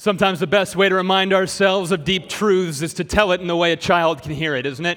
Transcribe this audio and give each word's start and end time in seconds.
Sometimes 0.00 0.38
the 0.38 0.46
best 0.46 0.76
way 0.76 0.88
to 0.88 0.94
remind 0.94 1.32
ourselves 1.32 1.90
of 1.90 2.04
deep 2.04 2.28
truths 2.28 2.82
is 2.82 2.94
to 2.94 3.04
tell 3.04 3.32
it 3.32 3.40
in 3.40 3.48
the 3.48 3.56
way 3.56 3.72
a 3.72 3.76
child 3.76 4.22
can 4.22 4.30
hear 4.30 4.54
it, 4.54 4.64
isn't 4.64 4.86
it? 4.86 4.96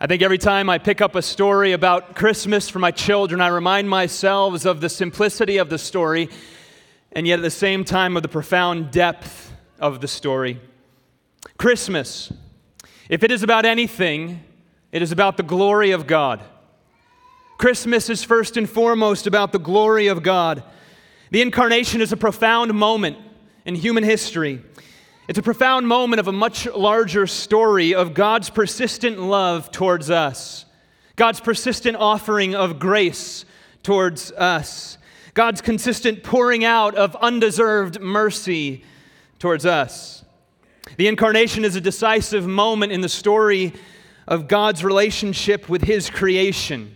I 0.00 0.06
think 0.06 0.22
every 0.22 0.38
time 0.38 0.70
I 0.70 0.78
pick 0.78 1.02
up 1.02 1.14
a 1.14 1.20
story 1.20 1.72
about 1.72 2.16
Christmas 2.16 2.70
for 2.70 2.78
my 2.78 2.90
children, 2.90 3.42
I 3.42 3.48
remind 3.48 3.90
myself 3.90 4.64
of 4.64 4.80
the 4.80 4.88
simplicity 4.88 5.58
of 5.58 5.68
the 5.68 5.76
story 5.76 6.30
and 7.12 7.26
yet 7.26 7.40
at 7.40 7.42
the 7.42 7.50
same 7.50 7.84
time 7.84 8.16
of 8.16 8.22
the 8.22 8.30
profound 8.30 8.90
depth 8.90 9.52
of 9.78 10.00
the 10.00 10.08
story. 10.08 10.58
Christmas, 11.58 12.32
if 13.10 13.22
it 13.22 13.30
is 13.30 13.42
about 13.42 13.66
anything, 13.66 14.42
it 14.90 15.02
is 15.02 15.12
about 15.12 15.36
the 15.36 15.42
glory 15.42 15.90
of 15.90 16.06
God. 16.06 16.40
Christmas 17.58 18.08
is 18.08 18.24
first 18.24 18.56
and 18.56 18.66
foremost 18.68 19.26
about 19.26 19.52
the 19.52 19.58
glory 19.58 20.06
of 20.06 20.22
God. 20.22 20.62
The 21.30 21.42
incarnation 21.42 22.00
is 22.00 22.10
a 22.10 22.16
profound 22.16 22.72
moment 22.72 23.18
in 23.64 23.74
human 23.74 24.04
history. 24.04 24.62
It's 25.28 25.38
a 25.38 25.42
profound 25.42 25.86
moment 25.86 26.20
of 26.20 26.28
a 26.28 26.32
much 26.32 26.66
larger 26.66 27.26
story 27.26 27.94
of 27.94 28.12
God's 28.14 28.50
persistent 28.50 29.20
love 29.20 29.70
towards 29.70 30.10
us, 30.10 30.64
God's 31.16 31.40
persistent 31.40 31.96
offering 31.96 32.54
of 32.54 32.78
grace 32.78 33.44
towards 33.82 34.32
us, 34.32 34.98
God's 35.34 35.60
consistent 35.60 36.22
pouring 36.22 36.64
out 36.64 36.94
of 36.94 37.16
undeserved 37.16 38.00
mercy 38.00 38.84
towards 39.38 39.64
us. 39.64 40.24
The 40.96 41.08
incarnation 41.08 41.64
is 41.64 41.76
a 41.76 41.80
decisive 41.80 42.46
moment 42.46 42.92
in 42.92 43.00
the 43.00 43.08
story 43.08 43.72
of 44.26 44.48
God's 44.48 44.84
relationship 44.84 45.68
with 45.68 45.82
His 45.82 46.10
creation. 46.10 46.94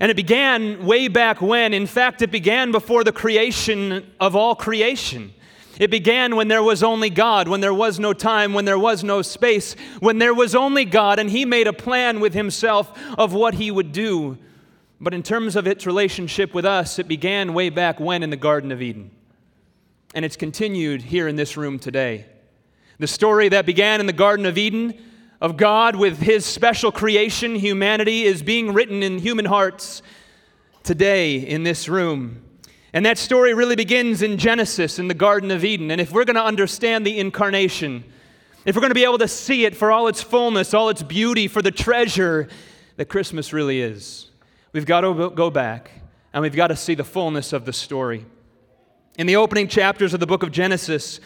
And 0.00 0.10
it 0.10 0.16
began 0.16 0.84
way 0.84 1.08
back 1.08 1.40
when. 1.40 1.72
In 1.72 1.86
fact, 1.86 2.22
it 2.22 2.30
began 2.30 2.72
before 2.72 3.04
the 3.04 3.12
creation 3.12 4.10
of 4.18 4.34
all 4.34 4.54
creation. 4.54 5.32
It 5.78 5.90
began 5.90 6.36
when 6.36 6.48
there 6.48 6.62
was 6.62 6.82
only 6.82 7.10
God, 7.10 7.48
when 7.48 7.60
there 7.60 7.74
was 7.74 7.98
no 7.98 8.12
time, 8.12 8.54
when 8.54 8.64
there 8.64 8.78
was 8.78 9.02
no 9.02 9.22
space, 9.22 9.74
when 9.98 10.18
there 10.18 10.34
was 10.34 10.54
only 10.54 10.84
God, 10.84 11.18
and 11.18 11.28
He 11.28 11.44
made 11.44 11.66
a 11.66 11.72
plan 11.72 12.20
with 12.20 12.34
Himself 12.34 12.96
of 13.18 13.32
what 13.32 13.54
He 13.54 13.70
would 13.70 13.92
do. 13.92 14.38
But 15.00 15.14
in 15.14 15.22
terms 15.22 15.56
of 15.56 15.66
its 15.66 15.86
relationship 15.86 16.54
with 16.54 16.64
us, 16.64 16.98
it 16.98 17.08
began 17.08 17.54
way 17.54 17.70
back 17.70 17.98
when 17.98 18.22
in 18.22 18.30
the 18.30 18.36
Garden 18.36 18.70
of 18.70 18.80
Eden. 18.80 19.10
And 20.14 20.24
it's 20.24 20.36
continued 20.36 21.02
here 21.02 21.26
in 21.26 21.34
this 21.34 21.56
room 21.56 21.80
today. 21.80 22.26
The 22.98 23.08
story 23.08 23.48
that 23.48 23.66
began 23.66 23.98
in 23.98 24.06
the 24.06 24.12
Garden 24.12 24.46
of 24.46 24.56
Eden 24.56 24.94
of 25.40 25.56
God 25.56 25.96
with 25.96 26.20
His 26.20 26.46
special 26.46 26.92
creation, 26.92 27.56
humanity, 27.56 28.22
is 28.22 28.44
being 28.44 28.72
written 28.72 29.02
in 29.02 29.18
human 29.18 29.44
hearts 29.44 30.02
today 30.84 31.36
in 31.36 31.64
this 31.64 31.88
room. 31.88 32.43
And 32.94 33.04
that 33.06 33.18
story 33.18 33.54
really 33.54 33.74
begins 33.74 34.22
in 34.22 34.38
Genesis 34.38 35.00
in 35.00 35.08
the 35.08 35.14
Garden 35.14 35.50
of 35.50 35.64
Eden. 35.64 35.90
And 35.90 36.00
if 36.00 36.12
we're 36.12 36.24
going 36.24 36.36
to 36.36 36.44
understand 36.44 37.04
the 37.04 37.18
incarnation, 37.18 38.04
if 38.64 38.76
we're 38.76 38.82
going 38.82 38.92
to 38.92 38.94
be 38.94 39.02
able 39.02 39.18
to 39.18 39.26
see 39.26 39.64
it 39.64 39.76
for 39.76 39.90
all 39.90 40.06
its 40.06 40.22
fullness, 40.22 40.72
all 40.72 40.88
its 40.88 41.02
beauty, 41.02 41.48
for 41.48 41.60
the 41.60 41.72
treasure 41.72 42.48
that 42.96 43.06
Christmas 43.06 43.52
really 43.52 43.80
is, 43.80 44.30
we've 44.72 44.86
got 44.86 45.00
to 45.00 45.30
go 45.30 45.50
back 45.50 45.90
and 46.32 46.40
we've 46.40 46.54
got 46.54 46.68
to 46.68 46.76
see 46.76 46.94
the 46.94 47.02
fullness 47.02 47.52
of 47.52 47.64
the 47.64 47.72
story. 47.72 48.24
In 49.18 49.26
the 49.26 49.36
opening 49.36 49.66
chapters 49.66 50.14
of 50.14 50.20
the 50.20 50.26
book 50.26 50.44
of 50.44 50.52
Genesis, 50.52 51.18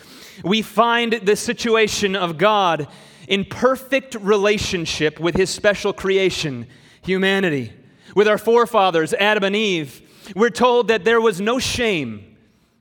we 0.43 0.63
find 0.63 1.13
the 1.13 1.37
situation 1.37 2.17
of 2.17 2.39
God 2.39 2.89
in 3.29 3.45
perfect 3.45 4.15
relationship 4.15 5.21
with 5.21 5.37
his 5.37 5.51
special 5.51 5.93
creation, 5.93 6.67
humanity. 7.03 7.75
With 8.15 8.27
our 8.27 8.39
forefathers, 8.39 9.13
Adam 9.13 9.45
and 9.45 9.55
Eve, 9.55 10.01
we're 10.35 10.51
told 10.51 10.89
that 10.89 11.05
there 11.05 11.21
was 11.21 11.41
no 11.41 11.59
shame 11.59 12.37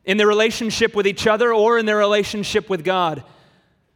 in 0.05 0.17
their 0.17 0.27
relationship 0.27 0.95
with 0.95 1.05
each 1.05 1.27
other 1.27 1.53
or 1.53 1.77
in 1.77 1.85
their 1.85 1.97
relationship 1.97 2.69
with 2.69 2.83
God. 2.83 3.23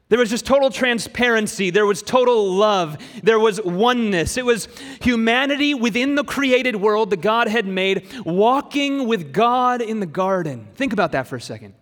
There 0.09 0.19
was 0.19 0.29
just 0.29 0.45
total 0.45 0.69
transparency. 0.69 1.69
There 1.69 1.85
was 1.85 2.01
total 2.01 2.51
love. 2.51 2.97
There 3.23 3.39
was 3.39 3.61
oneness. 3.61 4.35
It 4.35 4.43
was 4.43 4.67
humanity 5.01 5.73
within 5.73 6.15
the 6.15 6.25
created 6.25 6.75
world 6.75 7.11
that 7.11 7.21
God 7.21 7.47
had 7.47 7.65
made, 7.65 8.05
walking 8.25 9.07
with 9.07 9.31
God 9.31 9.81
in 9.81 10.01
the 10.01 10.05
garden. 10.05 10.67
Think 10.75 10.91
about 10.91 11.13
that 11.13 11.27
for 11.27 11.37
a 11.37 11.41
second. 11.41 11.75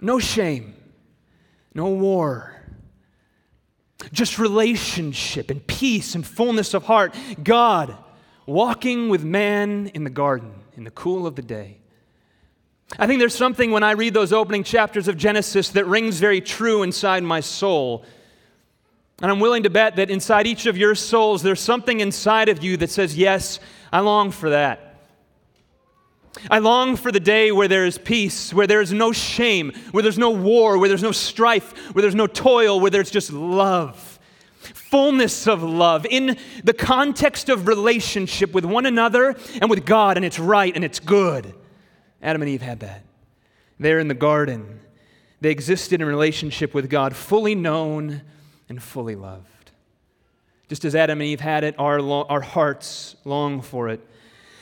No 0.00 0.18
shame, 0.18 0.74
no 1.74 1.90
war, 1.90 2.60
just 4.10 4.40
relationship 4.40 5.48
and 5.48 5.64
peace 5.64 6.16
and 6.16 6.26
fullness 6.26 6.74
of 6.74 6.86
heart. 6.86 7.14
God 7.40 7.96
walking 8.46 9.08
with 9.08 9.24
man 9.24 9.90
in 9.94 10.04
the 10.04 10.10
garden 10.10 10.52
in 10.76 10.84
the 10.84 10.90
cool 10.90 11.26
of 11.26 11.36
the 11.36 11.42
day. 11.42 11.78
I 12.98 13.06
think 13.06 13.20
there's 13.20 13.34
something 13.34 13.70
when 13.70 13.82
I 13.82 13.92
read 13.92 14.14
those 14.14 14.32
opening 14.32 14.64
chapters 14.64 15.08
of 15.08 15.16
Genesis 15.16 15.70
that 15.70 15.86
rings 15.86 16.18
very 16.18 16.40
true 16.40 16.82
inside 16.82 17.22
my 17.22 17.40
soul. 17.40 18.04
And 19.20 19.30
I'm 19.30 19.40
willing 19.40 19.62
to 19.62 19.70
bet 19.70 19.96
that 19.96 20.10
inside 20.10 20.46
each 20.46 20.66
of 20.66 20.76
your 20.76 20.94
souls, 20.94 21.42
there's 21.42 21.60
something 21.60 22.00
inside 22.00 22.48
of 22.48 22.62
you 22.62 22.76
that 22.78 22.90
says, 22.90 23.16
Yes, 23.16 23.60
I 23.92 24.00
long 24.00 24.30
for 24.30 24.50
that. 24.50 24.88
I 26.50 26.58
long 26.58 26.96
for 26.96 27.12
the 27.12 27.20
day 27.20 27.52
where 27.52 27.68
there 27.68 27.86
is 27.86 27.98
peace, 27.98 28.52
where 28.52 28.66
there 28.66 28.80
is 28.80 28.92
no 28.92 29.12
shame, 29.12 29.72
where 29.92 30.02
there's 30.02 30.18
no 30.18 30.30
war, 30.30 30.78
where 30.78 30.88
there's 30.88 31.02
no 31.02 31.12
strife, 31.12 31.94
where 31.94 32.02
there's 32.02 32.14
no 32.14 32.26
toil, 32.26 32.80
where 32.80 32.90
there's 32.90 33.10
just 33.10 33.32
love 33.32 34.11
fullness 34.92 35.46
of 35.46 35.62
love 35.62 36.04
in 36.04 36.36
the 36.64 36.74
context 36.74 37.48
of 37.48 37.66
relationship 37.66 38.52
with 38.52 38.66
one 38.66 38.84
another 38.84 39.34
and 39.58 39.70
with 39.70 39.86
God, 39.86 40.18
and 40.18 40.24
it's 40.24 40.38
right 40.38 40.74
and 40.76 40.84
it's 40.84 41.00
good. 41.00 41.54
Adam 42.22 42.42
and 42.42 42.50
Eve 42.50 42.60
had 42.60 42.80
that. 42.80 43.02
There 43.80 43.98
in 43.98 44.08
the 44.08 44.14
garden, 44.14 44.80
they 45.40 45.50
existed 45.50 46.02
in 46.02 46.06
relationship 46.06 46.74
with 46.74 46.90
God, 46.90 47.16
fully 47.16 47.54
known 47.54 48.20
and 48.68 48.82
fully 48.82 49.16
loved. 49.16 49.70
Just 50.68 50.84
as 50.84 50.94
Adam 50.94 51.22
and 51.22 51.26
Eve 51.26 51.40
had 51.40 51.64
it, 51.64 51.74
our, 51.78 52.02
lo- 52.02 52.26
our 52.28 52.42
hearts 52.42 53.16
long 53.24 53.62
for 53.62 53.88
it. 53.88 54.06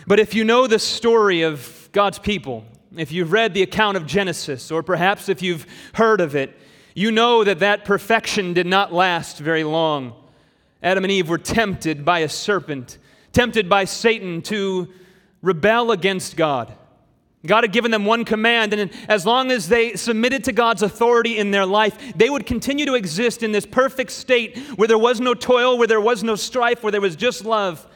But 0.07 0.21
if 0.21 0.33
you 0.33 0.45
know 0.45 0.69
the 0.69 0.79
story 0.79 1.43
of 1.43 1.89
God's 1.91 2.21
people, 2.21 2.65
if 2.97 3.11
you've 3.11 3.33
read 3.33 3.53
the 3.53 3.63
account 3.63 3.97
of 3.97 4.07
Genesis, 4.07 4.71
or 4.71 4.85
perhaps 4.85 5.29
if 5.29 5.43
you've 5.43 5.67
heard 5.95 6.21
of 6.21 6.37
it, 6.37 6.57
you 6.95 7.11
know 7.11 7.43
that 7.43 7.59
that 7.59 7.85
perfection 7.85 8.53
did 8.53 8.69
not 8.69 8.93
last 8.93 9.39
very 9.39 9.65
long. 9.65 10.15
Adam 10.83 11.05
and 11.05 11.11
Eve 11.11 11.29
were 11.29 11.39
tempted 11.39 12.05
by 12.05 12.21
a 12.21 12.29
serpent, 12.29 12.99
tempted 13.33 13.69
by 13.69 13.85
Satan 13.85 14.43
to 14.43 14.89
rebel 15.43 15.91
against 15.91 16.37
God. 16.37 16.75
God 17.47 17.65
had 17.65 17.73
given 17.73 17.91
them 17.91 18.05
one 18.05 18.27
command, 18.27 18.75
and 18.75 18.91
as 19.09 19.25
long 19.25 19.51
as 19.51 19.69
they 19.69 19.95
submitted 19.95 20.45
to 20.45 20.53
God's 20.53 20.83
authority 20.83 21.39
in 21.39 21.51
their 21.51 21.65
life, 21.65 21.97
they 22.15 22.29
would 22.29 22.45
continue 22.45 22.85
to 22.85 22.95
exist 22.95 23.43
in 23.43 23.53
this 23.53 23.65
perfect 23.65 24.11
state 24.11 24.59
where 24.77 24.89
there 24.89 24.99
was 24.99 25.21
no 25.21 25.33
toil, 25.33 25.79
where 25.79 25.87
there 25.87 26.01
was 26.01 26.23
no 26.23 26.35
strife, 26.35 26.83
where 26.83 26.93
there 26.93 27.01
was 27.01 27.17
just 27.17 27.45
love. 27.45 27.87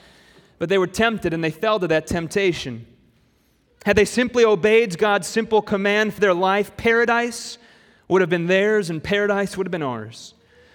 But 0.59 0.71
they 0.71 0.78
were 0.78 0.87
tempted 0.87 1.34
and 1.34 1.44
they 1.44 1.50
fell 1.50 1.78
to 1.81 1.89
that 1.89 2.06
temptation. 2.06 2.87
Had 3.84 3.97
they 3.97 4.06
simply 4.06 4.44
obeyed 4.47 4.97
God's 4.97 5.27
simple 5.27 5.61
command 5.61 6.15
for 6.15 6.21
their 6.21 6.33
life, 6.33 6.75
paradise 6.78 7.59
would 8.09 8.23
have 8.23 8.31
been 8.31 8.47
theirs 8.47 8.89
and 8.89 9.03
paradise 9.03 9.59
would 9.59 9.67
have 9.67 9.73
been 9.73 9.83
ours. 9.83 10.34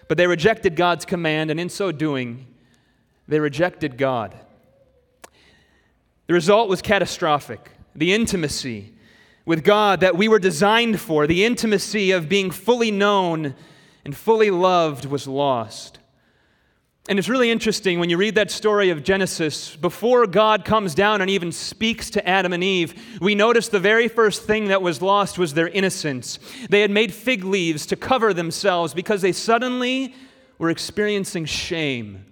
But 0.10 0.18
they 0.18 0.28
rejected 0.28 0.76
God's 0.76 1.06
command, 1.06 1.52
and 1.52 1.60
in 1.60 1.70
so 1.70 1.92
doing, 1.92 2.48
they 3.28 3.40
rejected 3.40 3.96
God. 3.96 4.36
The 6.26 6.34
result 6.34 6.68
was 6.68 6.82
catastrophic. 6.82 7.72
The 7.96 8.14
intimacy 8.14 8.92
with 9.46 9.64
God 9.64 10.00
that 10.00 10.18
we 10.18 10.28
were 10.28 10.40
designed 10.40 11.00
for, 11.00 11.28
the 11.28 11.46
intimacy 11.46 12.10
of 12.10 12.28
being 12.28 12.50
fully 12.50 12.90
known 12.90 13.54
and 14.04 14.18
fully 14.18 14.50
loved, 14.50 15.06
was 15.06 15.28
lost. 15.28 16.00
And 17.10 17.18
it's 17.18 17.28
really 17.28 17.50
interesting 17.50 18.00
when 18.00 18.12
you 18.12 18.18
read 18.18 18.36
that 18.36 18.52
story 18.52 18.92
of 18.92 19.04
Genesis, 19.04 19.76
before 19.76 20.28
God 20.28 20.64
comes 20.64 20.94
down 20.94 21.22
and 21.22 21.30
even 21.32 21.52
speaks 21.52 22.12
to 22.12 22.30
Adam 22.30 22.54
and 22.54 22.64
Eve, 22.64 23.18
we 23.20 23.34
notice 23.34 23.68
the 23.68 23.80
very 23.80 24.08
first 24.08 24.44
thing 24.44 24.68
that 24.68 24.84
was 24.84 25.02
lost 25.02 25.40
was 25.40 25.56
their 25.56 25.70
innocence. 25.70 26.38
They 26.70 26.82
had 26.82 26.92
made 26.92 27.12
fig 27.12 27.44
leaves 27.44 27.88
to 27.88 27.96
cover 27.96 28.32
themselves 28.32 28.94
because 28.94 29.24
they 29.24 29.32
suddenly 29.32 30.14
were 30.60 30.70
experiencing 30.70 31.46
shame. 31.46 32.26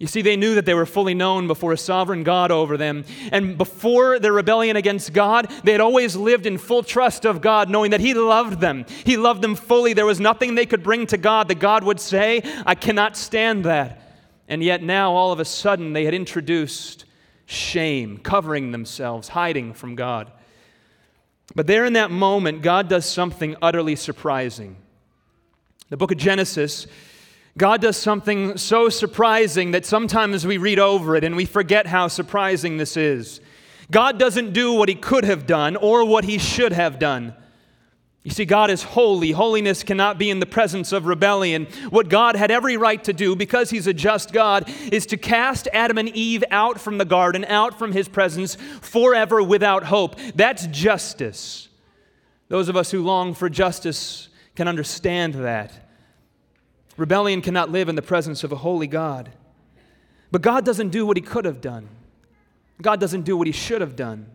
You 0.00 0.06
see, 0.06 0.22
they 0.22 0.36
knew 0.36 0.54
that 0.54 0.64
they 0.64 0.72
were 0.72 0.86
fully 0.86 1.12
known 1.12 1.46
before 1.46 1.74
a 1.74 1.76
sovereign 1.76 2.22
God 2.22 2.50
over 2.50 2.78
them. 2.78 3.04
And 3.30 3.58
before 3.58 4.18
their 4.18 4.32
rebellion 4.32 4.76
against 4.76 5.12
God, 5.12 5.52
they 5.62 5.72
had 5.72 5.82
always 5.82 6.16
lived 6.16 6.46
in 6.46 6.56
full 6.56 6.82
trust 6.82 7.26
of 7.26 7.42
God, 7.42 7.68
knowing 7.68 7.90
that 7.90 8.00
He 8.00 8.14
loved 8.14 8.62
them. 8.62 8.86
He 9.04 9.18
loved 9.18 9.42
them 9.42 9.54
fully. 9.54 9.92
There 9.92 10.06
was 10.06 10.18
nothing 10.18 10.54
they 10.54 10.64
could 10.64 10.82
bring 10.82 11.06
to 11.08 11.18
God 11.18 11.48
that 11.48 11.60
God 11.60 11.84
would 11.84 12.00
say, 12.00 12.40
I 12.64 12.74
cannot 12.74 13.14
stand 13.14 13.66
that. 13.66 14.16
And 14.48 14.64
yet 14.64 14.82
now, 14.82 15.12
all 15.12 15.32
of 15.32 15.38
a 15.38 15.44
sudden, 15.44 15.92
they 15.92 16.06
had 16.06 16.14
introduced 16.14 17.04
shame, 17.44 18.16
covering 18.16 18.72
themselves, 18.72 19.28
hiding 19.28 19.74
from 19.74 19.96
God. 19.96 20.32
But 21.54 21.66
there 21.66 21.84
in 21.84 21.92
that 21.92 22.10
moment, 22.10 22.62
God 22.62 22.88
does 22.88 23.04
something 23.04 23.54
utterly 23.60 23.96
surprising. 23.96 24.76
The 25.90 25.98
book 25.98 26.10
of 26.10 26.16
Genesis 26.16 26.86
God 27.60 27.82
does 27.82 27.98
something 27.98 28.56
so 28.56 28.88
surprising 28.88 29.72
that 29.72 29.84
sometimes 29.84 30.46
we 30.46 30.56
read 30.56 30.78
over 30.78 31.14
it 31.14 31.24
and 31.24 31.36
we 31.36 31.44
forget 31.44 31.86
how 31.86 32.08
surprising 32.08 32.78
this 32.78 32.96
is. 32.96 33.42
God 33.90 34.18
doesn't 34.18 34.54
do 34.54 34.72
what 34.72 34.88
he 34.88 34.94
could 34.94 35.24
have 35.24 35.46
done 35.46 35.76
or 35.76 36.06
what 36.06 36.24
he 36.24 36.38
should 36.38 36.72
have 36.72 36.98
done. 36.98 37.34
You 38.22 38.30
see, 38.30 38.46
God 38.46 38.70
is 38.70 38.82
holy. 38.82 39.32
Holiness 39.32 39.82
cannot 39.82 40.16
be 40.16 40.30
in 40.30 40.40
the 40.40 40.46
presence 40.46 40.90
of 40.90 41.04
rebellion. 41.04 41.66
What 41.90 42.08
God 42.08 42.34
had 42.34 42.50
every 42.50 42.78
right 42.78 43.04
to 43.04 43.12
do, 43.12 43.36
because 43.36 43.68
He's 43.68 43.86
a 43.86 43.92
just 43.92 44.32
God, 44.32 44.64
is 44.90 45.04
to 45.06 45.18
cast 45.18 45.68
Adam 45.74 45.98
and 45.98 46.08
Eve 46.08 46.44
out 46.50 46.80
from 46.80 46.96
the 46.96 47.04
garden, 47.04 47.44
out 47.44 47.78
from 47.78 47.92
His 47.92 48.08
presence, 48.08 48.54
forever 48.80 49.42
without 49.42 49.84
hope. 49.84 50.16
That's 50.34 50.66
justice. 50.68 51.68
Those 52.48 52.70
of 52.70 52.76
us 52.76 52.90
who 52.90 53.02
long 53.02 53.34
for 53.34 53.50
justice 53.50 54.30
can 54.54 54.66
understand 54.66 55.34
that. 55.34 55.89
Rebellion 57.00 57.40
cannot 57.40 57.70
live 57.70 57.88
in 57.88 57.94
the 57.94 58.02
presence 58.02 58.44
of 58.44 58.52
a 58.52 58.56
holy 58.56 58.86
God. 58.86 59.30
But 60.30 60.42
God 60.42 60.66
doesn't 60.66 60.90
do 60.90 61.06
what 61.06 61.16
He 61.16 61.22
could 61.22 61.46
have 61.46 61.62
done, 61.62 61.88
God 62.82 63.00
doesn't 63.00 63.22
do 63.22 63.36
what 63.38 63.46
He 63.46 63.52
should 63.54 63.80
have 63.80 63.96
done. 63.96 64.26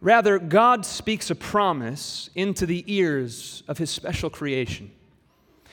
Rather, 0.00 0.40
God 0.40 0.84
speaks 0.84 1.30
a 1.30 1.36
promise 1.36 2.28
into 2.34 2.66
the 2.66 2.82
ears 2.92 3.62
of 3.68 3.78
his 3.78 3.88
special 3.88 4.28
creation. 4.28 4.90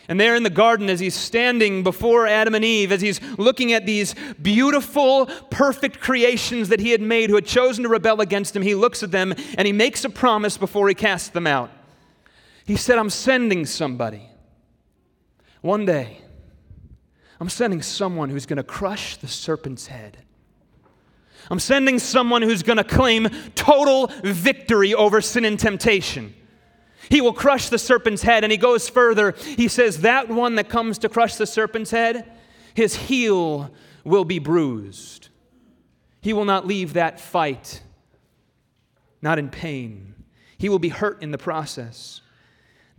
And 0.07 0.19
there 0.19 0.35
in 0.35 0.43
the 0.43 0.51
garden, 0.51 0.87
as 0.87 0.99
he's 0.99 1.15
standing 1.15 1.81
before 1.81 2.27
Adam 2.27 2.53
and 2.53 2.63
Eve, 2.63 2.91
as 2.91 3.01
he's 3.01 3.19
looking 3.39 3.73
at 3.73 3.87
these 3.87 4.13
beautiful, 4.39 5.25
perfect 5.49 5.99
creations 5.99 6.69
that 6.69 6.79
he 6.79 6.91
had 6.91 7.01
made 7.01 7.31
who 7.31 7.35
had 7.37 7.47
chosen 7.47 7.81
to 7.83 7.89
rebel 7.89 8.21
against 8.21 8.55
him, 8.55 8.61
he 8.61 8.75
looks 8.75 9.01
at 9.01 9.09
them 9.09 9.33
and 9.57 9.65
he 9.65 9.73
makes 9.73 10.05
a 10.05 10.11
promise 10.11 10.59
before 10.59 10.87
he 10.87 10.93
casts 10.93 11.29
them 11.29 11.47
out. 11.47 11.71
He 12.65 12.75
said, 12.75 12.99
I'm 12.99 13.09
sending 13.09 13.65
somebody. 13.65 14.28
One 15.61 15.85
day, 15.85 16.21
I'm 17.39 17.49
sending 17.49 17.81
someone 17.81 18.29
who's 18.29 18.45
going 18.45 18.57
to 18.57 18.63
crush 18.63 19.17
the 19.17 19.27
serpent's 19.27 19.87
head. 19.87 20.17
I'm 21.49 21.59
sending 21.59 21.99
someone 21.99 22.41
who's 22.41 22.63
going 22.63 22.77
to 22.77 22.83
claim 22.83 23.29
total 23.55 24.07
victory 24.23 24.93
over 24.93 25.21
sin 25.21 25.45
and 25.45 25.59
temptation. 25.59 26.33
He 27.09 27.21
will 27.21 27.33
crush 27.33 27.69
the 27.69 27.79
serpent's 27.79 28.21
head. 28.21 28.43
And 28.43 28.51
he 28.51 28.57
goes 28.57 28.87
further. 28.87 29.31
He 29.31 29.67
says, 29.67 30.01
That 30.01 30.29
one 30.29 30.55
that 30.55 30.69
comes 30.69 30.99
to 30.99 31.09
crush 31.09 31.35
the 31.35 31.47
serpent's 31.47 31.91
head, 31.91 32.31
his 32.73 32.95
heel 32.95 33.71
will 34.03 34.25
be 34.25 34.39
bruised. 34.39 35.29
He 36.21 36.33
will 36.33 36.45
not 36.45 36.67
leave 36.67 36.93
that 36.93 37.19
fight, 37.19 37.81
not 39.21 39.39
in 39.39 39.49
pain. 39.49 40.13
He 40.57 40.69
will 40.69 40.79
be 40.79 40.89
hurt 40.89 41.23
in 41.23 41.31
the 41.31 41.37
process. 41.37 42.21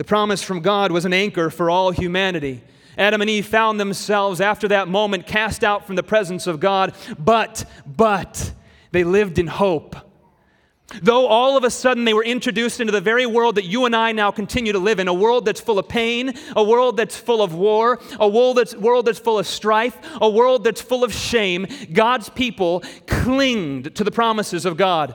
The 0.00 0.05
promise 0.05 0.43
from 0.43 0.61
God 0.61 0.93
was 0.93 1.05
an 1.05 1.12
anchor 1.12 1.50
for 1.50 1.69
all 1.69 1.91
humanity. 1.91 2.62
Adam 2.97 3.20
and 3.20 3.29
Eve 3.29 3.44
found 3.44 3.79
themselves 3.79 4.41
after 4.41 4.67
that 4.69 4.88
moment 4.88 5.26
cast 5.26 5.62
out 5.62 5.87
from 5.87 5.94
the 5.94 6.02
presence 6.02 6.47
of 6.47 6.58
God, 6.58 6.94
but, 7.19 7.67
but, 7.87 8.55
they 8.93 9.05
lived 9.05 9.38
in 9.38 9.47
hope. 9.47 9.94
Though 11.02 11.26
all 11.26 11.58
of 11.58 11.64
a 11.64 11.70
sudden 11.70 12.06
they 12.06 12.14
were 12.14 12.25
introduced 12.25 12.81
into 12.81 12.94
the 12.94 13.02
very 13.02 13.26
world 13.26 13.56
that 13.56 13.67
you 13.67 13.85
and 13.85 13.94
I 13.94 14.12
now 14.12 14.31
continue 14.31 14.73
to 14.73 14.79
live 14.79 15.00
in, 15.00 15.06
a 15.06 15.12
world 15.12 15.44
that's 15.44 15.61
full 15.61 15.79
of 15.79 15.87
pain, 15.87 16.32
a 16.56 16.64
world 16.64 16.97
that's 16.97 17.19
full 17.19 17.43
of 17.43 17.52
war, 17.52 18.00
a 18.19 18.26
world 18.26 18.56
that's, 18.56 18.75
world 18.75 19.05
that's 19.05 19.19
full 19.19 19.38
of 19.38 19.47
strife, 19.47 19.99
a 20.19 20.31
world 20.31 20.64
that's 20.64 20.81
full 20.81 21.05
of 21.05 21.12
shame, 21.12 21.67
God's 21.93 22.31
people 22.31 22.82
clinged 23.06 23.94
to 23.97 24.02
the 24.02 24.11
promises 24.11 24.64
of 24.64 24.79
God. 24.79 25.14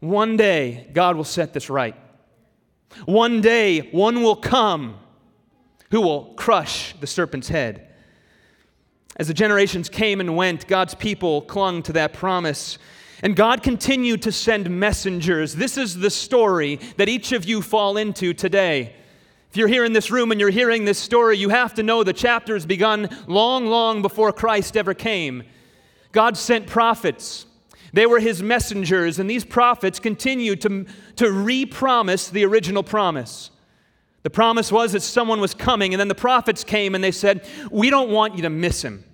One 0.00 0.38
day, 0.38 0.88
God 0.94 1.14
will 1.14 1.24
set 1.24 1.52
this 1.52 1.68
right. 1.68 1.94
One 3.06 3.40
day, 3.40 3.90
one 3.90 4.22
will 4.22 4.36
come 4.36 4.98
who 5.90 6.00
will 6.00 6.34
crush 6.34 6.94
the 7.00 7.06
serpent's 7.06 7.48
head. 7.48 7.88
As 9.16 9.28
the 9.28 9.34
generations 9.34 9.88
came 9.88 10.20
and 10.20 10.36
went, 10.36 10.66
God's 10.66 10.94
people 10.94 11.42
clung 11.42 11.82
to 11.84 11.92
that 11.92 12.12
promise. 12.12 12.78
And 13.22 13.36
God 13.36 13.62
continued 13.62 14.22
to 14.22 14.32
send 14.32 14.68
messengers. 14.68 15.54
This 15.54 15.78
is 15.78 15.96
the 15.96 16.10
story 16.10 16.80
that 16.96 17.08
each 17.08 17.32
of 17.32 17.44
you 17.44 17.62
fall 17.62 17.96
into 17.96 18.34
today. 18.34 18.96
If 19.50 19.56
you're 19.56 19.68
here 19.68 19.84
in 19.84 19.92
this 19.92 20.10
room 20.10 20.32
and 20.32 20.40
you're 20.40 20.50
hearing 20.50 20.84
this 20.84 20.98
story, 20.98 21.38
you 21.38 21.48
have 21.50 21.74
to 21.74 21.84
know 21.84 22.02
the 22.02 22.12
chapter 22.12 22.54
has 22.54 22.66
begun 22.66 23.08
long, 23.28 23.66
long 23.66 24.02
before 24.02 24.32
Christ 24.32 24.76
ever 24.76 24.94
came. 24.94 25.44
God 26.10 26.36
sent 26.36 26.66
prophets. 26.66 27.46
They 27.94 28.06
were 28.06 28.18
his 28.18 28.42
messengers, 28.42 29.20
and 29.20 29.30
these 29.30 29.44
prophets 29.44 30.00
continued 30.00 30.60
to, 30.62 30.84
to 31.14 31.30
re 31.30 31.64
promise 31.64 32.28
the 32.28 32.44
original 32.44 32.82
promise. 32.82 33.52
The 34.24 34.30
promise 34.30 34.72
was 34.72 34.92
that 34.92 35.02
someone 35.02 35.40
was 35.40 35.54
coming, 35.54 35.94
and 35.94 36.00
then 36.00 36.08
the 36.08 36.14
prophets 36.16 36.64
came 36.64 36.96
and 36.96 37.04
they 37.04 37.12
said, 37.12 37.46
We 37.70 37.90
don't 37.90 38.10
want 38.10 38.34
you 38.34 38.42
to 38.42 38.50
miss 38.50 38.82
him. 38.82 39.04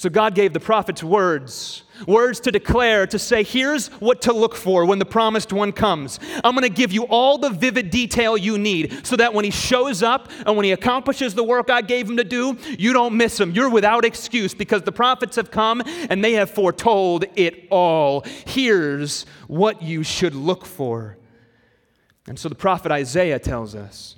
So 0.00 0.08
God 0.08 0.36
gave 0.36 0.52
the 0.52 0.60
prophets 0.60 1.02
words, 1.02 1.82
words 2.06 2.38
to 2.40 2.52
declare, 2.52 3.04
to 3.08 3.18
say, 3.18 3.42
here's 3.42 3.88
what 3.98 4.22
to 4.22 4.32
look 4.32 4.54
for 4.54 4.84
when 4.84 5.00
the 5.00 5.04
promised 5.04 5.52
one 5.52 5.72
comes. 5.72 6.20
I'm 6.44 6.54
going 6.54 6.62
to 6.62 6.68
give 6.68 6.92
you 6.92 7.02
all 7.06 7.36
the 7.36 7.50
vivid 7.50 7.90
detail 7.90 8.36
you 8.36 8.58
need 8.58 9.04
so 9.04 9.16
that 9.16 9.34
when 9.34 9.44
he 9.44 9.50
shows 9.50 10.00
up 10.04 10.30
and 10.46 10.56
when 10.56 10.64
he 10.64 10.70
accomplishes 10.70 11.34
the 11.34 11.42
work 11.42 11.68
I 11.68 11.82
gave 11.82 12.08
him 12.08 12.16
to 12.18 12.22
do, 12.22 12.56
you 12.78 12.92
don't 12.92 13.16
miss 13.16 13.40
him. 13.40 13.50
You're 13.50 13.70
without 13.70 14.04
excuse 14.04 14.54
because 14.54 14.82
the 14.82 14.92
prophets 14.92 15.34
have 15.34 15.50
come 15.50 15.82
and 16.08 16.22
they 16.22 16.34
have 16.34 16.48
foretold 16.48 17.24
it 17.34 17.66
all. 17.68 18.24
Here's 18.46 19.26
what 19.48 19.82
you 19.82 20.04
should 20.04 20.36
look 20.36 20.64
for. 20.64 21.18
And 22.28 22.38
so 22.38 22.48
the 22.48 22.54
prophet 22.54 22.92
Isaiah 22.92 23.40
tells 23.40 23.74
us 23.74 24.14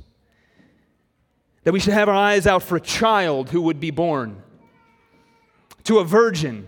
that 1.65 1.73
we 1.73 1.81
should 1.81 1.95
have 1.95 2.11
our 2.11 2.15
eyes 2.15 2.47
out 2.47 2.63
for 2.63 2.77
a 2.77 2.81
child 2.81 3.49
who 3.49 3.63
would 3.63 3.81
be 3.81 3.91
born 3.91 4.43
to 5.85 5.99
a 5.99 6.05
virgin. 6.05 6.67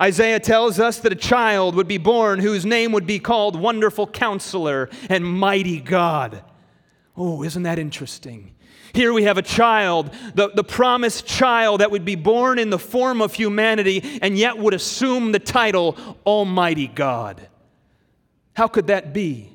Isaiah 0.00 0.40
tells 0.40 0.80
us 0.80 0.98
that 1.00 1.12
a 1.12 1.16
child 1.16 1.74
would 1.74 1.88
be 1.88 1.98
born 1.98 2.40
whose 2.40 2.66
name 2.66 2.92
would 2.92 3.06
be 3.06 3.18
called 3.18 3.58
Wonderful 3.58 4.06
Counselor 4.06 4.90
and 5.08 5.24
Mighty 5.24 5.80
God. 5.80 6.42
Oh, 7.16 7.42
isn't 7.42 7.62
that 7.62 7.78
interesting? 7.78 8.54
Here 8.92 9.12
we 9.12 9.24
have 9.24 9.38
a 9.38 9.42
child, 9.42 10.10
the, 10.34 10.50
the 10.50 10.64
promised 10.64 11.26
child 11.26 11.80
that 11.80 11.90
would 11.90 12.04
be 12.04 12.14
born 12.14 12.58
in 12.58 12.70
the 12.70 12.78
form 12.78 13.20
of 13.20 13.34
humanity 13.34 14.18
and 14.22 14.38
yet 14.38 14.58
would 14.58 14.74
assume 14.74 15.32
the 15.32 15.38
title 15.38 15.96
Almighty 16.24 16.86
God. 16.86 17.48
How 18.54 18.66
could 18.66 18.88
that 18.88 19.12
be? 19.12 19.52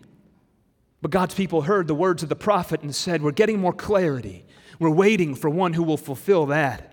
But 1.02 1.12
God's 1.12 1.36
people 1.36 1.64
heard 1.64 1.88
the 1.88 1.96
words 1.96 2.24
of 2.24 2.30
the 2.30 2.36
prophet 2.36 2.82
and 2.82 2.96
said, 2.96 3.22
We're 3.22 3.32
getting 3.32 3.60
more 3.60 3.74
clarity. 3.74 4.46
We're 4.80 4.90
waiting 4.90 5.36
for 5.36 5.50
one 5.50 5.74
who 5.74 5.84
will 5.84 5.98
fulfill 5.98 6.46
that. 6.48 6.93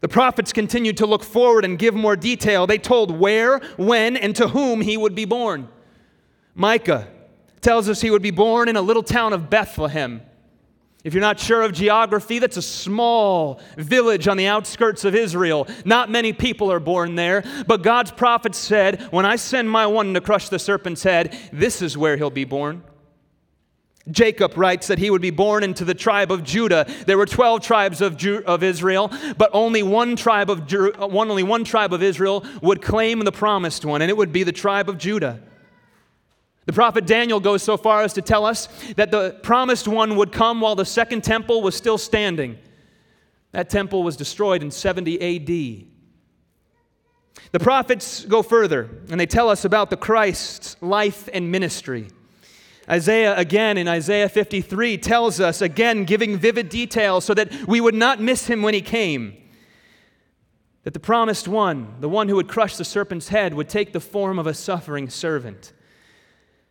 The 0.00 0.08
prophets 0.08 0.52
continued 0.52 0.96
to 0.98 1.06
look 1.06 1.24
forward 1.24 1.64
and 1.64 1.78
give 1.78 1.94
more 1.94 2.16
detail. 2.16 2.66
They 2.66 2.78
told 2.78 3.10
where, 3.10 3.58
when, 3.76 4.16
and 4.16 4.34
to 4.36 4.48
whom 4.48 4.80
he 4.80 4.96
would 4.96 5.14
be 5.14 5.24
born. 5.24 5.68
Micah 6.54 7.08
tells 7.60 7.88
us 7.88 8.00
he 8.00 8.10
would 8.10 8.22
be 8.22 8.30
born 8.30 8.68
in 8.68 8.76
a 8.76 8.82
little 8.82 9.02
town 9.02 9.32
of 9.32 9.50
Bethlehem. 9.50 10.22
If 11.04 11.14
you're 11.14 11.20
not 11.20 11.38
sure 11.38 11.62
of 11.62 11.72
geography, 11.72 12.38
that's 12.38 12.56
a 12.56 12.62
small 12.62 13.60
village 13.76 14.26
on 14.26 14.36
the 14.36 14.46
outskirts 14.46 15.04
of 15.04 15.14
Israel. 15.14 15.68
Not 15.84 16.10
many 16.10 16.32
people 16.32 16.72
are 16.72 16.80
born 16.80 17.14
there, 17.14 17.44
but 17.66 17.82
God's 17.82 18.10
prophet 18.10 18.54
said, 18.54 19.02
When 19.12 19.24
I 19.24 19.36
send 19.36 19.70
my 19.70 19.86
one 19.86 20.12
to 20.14 20.20
crush 20.20 20.48
the 20.48 20.58
serpent's 20.58 21.04
head, 21.04 21.38
this 21.52 21.82
is 21.82 21.96
where 21.96 22.16
he'll 22.16 22.30
be 22.30 22.44
born. 22.44 22.82
Jacob 24.10 24.56
writes 24.56 24.86
that 24.86 24.98
he 24.98 25.10
would 25.10 25.22
be 25.22 25.30
born 25.30 25.62
into 25.62 25.84
the 25.84 25.94
tribe 25.94 26.30
of 26.30 26.42
Judah. 26.42 26.86
There 27.06 27.18
were 27.18 27.26
12 27.26 27.60
tribes 27.62 28.00
of, 28.00 28.16
Ju- 28.16 28.42
of 28.46 28.62
Israel, 28.62 29.12
but 29.36 29.50
only 29.52 29.82
one 29.82 30.16
tribe 30.16 30.50
of 30.50 30.66
Ju- 30.66 30.92
uh, 30.98 31.06
one, 31.06 31.30
only 31.30 31.42
one 31.42 31.64
tribe 31.64 31.92
of 31.92 32.02
Israel 32.02 32.44
would 32.62 32.82
claim 32.82 33.20
the 33.20 33.32
promised 33.32 33.84
one, 33.84 34.02
and 34.02 34.10
it 34.10 34.16
would 34.16 34.32
be 34.32 34.42
the 34.42 34.52
tribe 34.52 34.88
of 34.88 34.98
Judah. 34.98 35.40
The 36.66 36.72
prophet 36.72 37.06
Daniel 37.06 37.40
goes 37.40 37.62
so 37.62 37.76
far 37.76 38.02
as 38.02 38.12
to 38.14 38.22
tell 38.22 38.44
us 38.44 38.68
that 38.96 39.10
the 39.10 39.38
promised 39.42 39.88
one 39.88 40.16
would 40.16 40.32
come 40.32 40.60
while 40.60 40.74
the 40.74 40.84
second 40.84 41.24
temple 41.24 41.62
was 41.62 41.74
still 41.74 41.96
standing. 41.96 42.58
That 43.52 43.70
temple 43.70 44.02
was 44.02 44.16
destroyed 44.16 44.62
in 44.62 44.70
70 44.70 45.14
AD. 45.16 45.86
The 47.52 47.58
prophets 47.58 48.24
go 48.26 48.42
further 48.42 48.90
and 49.10 49.18
they 49.18 49.24
tell 49.24 49.48
us 49.48 49.64
about 49.64 49.88
the 49.88 49.96
Christ's 49.96 50.76
life 50.82 51.28
and 51.32 51.50
ministry. 51.50 52.08
Isaiah, 52.90 53.36
again 53.36 53.76
in 53.76 53.86
Isaiah 53.86 54.28
53, 54.28 54.98
tells 54.98 55.40
us, 55.40 55.60
again, 55.60 56.04
giving 56.04 56.38
vivid 56.38 56.68
details 56.68 57.24
so 57.24 57.34
that 57.34 57.52
we 57.66 57.80
would 57.80 57.94
not 57.94 58.20
miss 58.20 58.46
him 58.46 58.62
when 58.62 58.74
he 58.74 58.80
came, 58.80 59.36
that 60.84 60.94
the 60.94 61.00
promised 61.00 61.46
one, 61.46 61.96
the 62.00 62.08
one 62.08 62.28
who 62.28 62.36
would 62.36 62.48
crush 62.48 62.76
the 62.76 62.84
serpent's 62.84 63.28
head, 63.28 63.52
would 63.54 63.68
take 63.68 63.92
the 63.92 64.00
form 64.00 64.38
of 64.38 64.46
a 64.46 64.54
suffering 64.54 65.10
servant, 65.10 65.72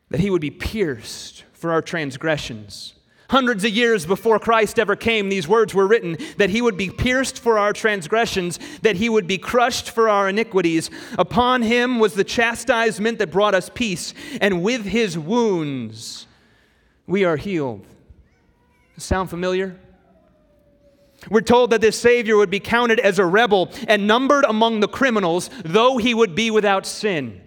that 0.10 0.20
he 0.20 0.30
would 0.30 0.42
be 0.42 0.52
pierced 0.52 1.44
for 1.54 1.72
our 1.72 1.82
transgressions 1.82 2.97
Hundreds 3.30 3.66
of 3.66 3.72
years 3.72 4.06
before 4.06 4.40
Christ 4.40 4.80
ever 4.80 4.96
came, 4.96 5.28
these 5.28 5.48
words 5.48 5.74
were 5.74 5.88
written 5.88 6.18
that 6.38 6.50
he 6.50 6.62
would 6.62 6.78
be 6.78 6.90
pierced 6.90 7.40
for 7.40 7.60
our 7.60 7.74
transgressions, 7.74 8.58
that 8.84 8.96
he 8.96 9.10
would 9.10 9.28
be 9.28 9.38
crushed 9.38 9.92
for 9.92 10.08
our 10.08 10.30
iniquities. 10.30 10.90
Upon 11.18 11.62
him 11.62 12.00
was 12.00 12.14
the 12.14 12.24
chastisement 12.24 13.20
that 13.20 13.32
brought 13.32 13.54
us 13.54 13.70
peace, 13.74 14.14
and 14.40 14.64
with 14.64 14.86
his 14.86 15.18
wounds 15.18 16.26
we 17.06 17.26
are 17.26 17.38
healed. 17.38 17.86
Sound 18.98 19.30
familiar? 19.30 19.78
We're 21.30 21.42
told 21.42 21.72
that 21.72 21.82
this 21.82 22.00
Savior 22.00 22.38
would 22.38 22.50
be 22.50 22.60
counted 22.60 23.00
as 23.00 23.20
a 23.20 23.26
rebel 23.26 23.72
and 23.88 24.08
numbered 24.08 24.46
among 24.46 24.80
the 24.80 24.88
criminals, 24.88 25.50
though 25.66 25.98
he 25.98 26.14
would 26.14 26.34
be 26.34 26.50
without 26.50 26.86
sin. 26.86 27.42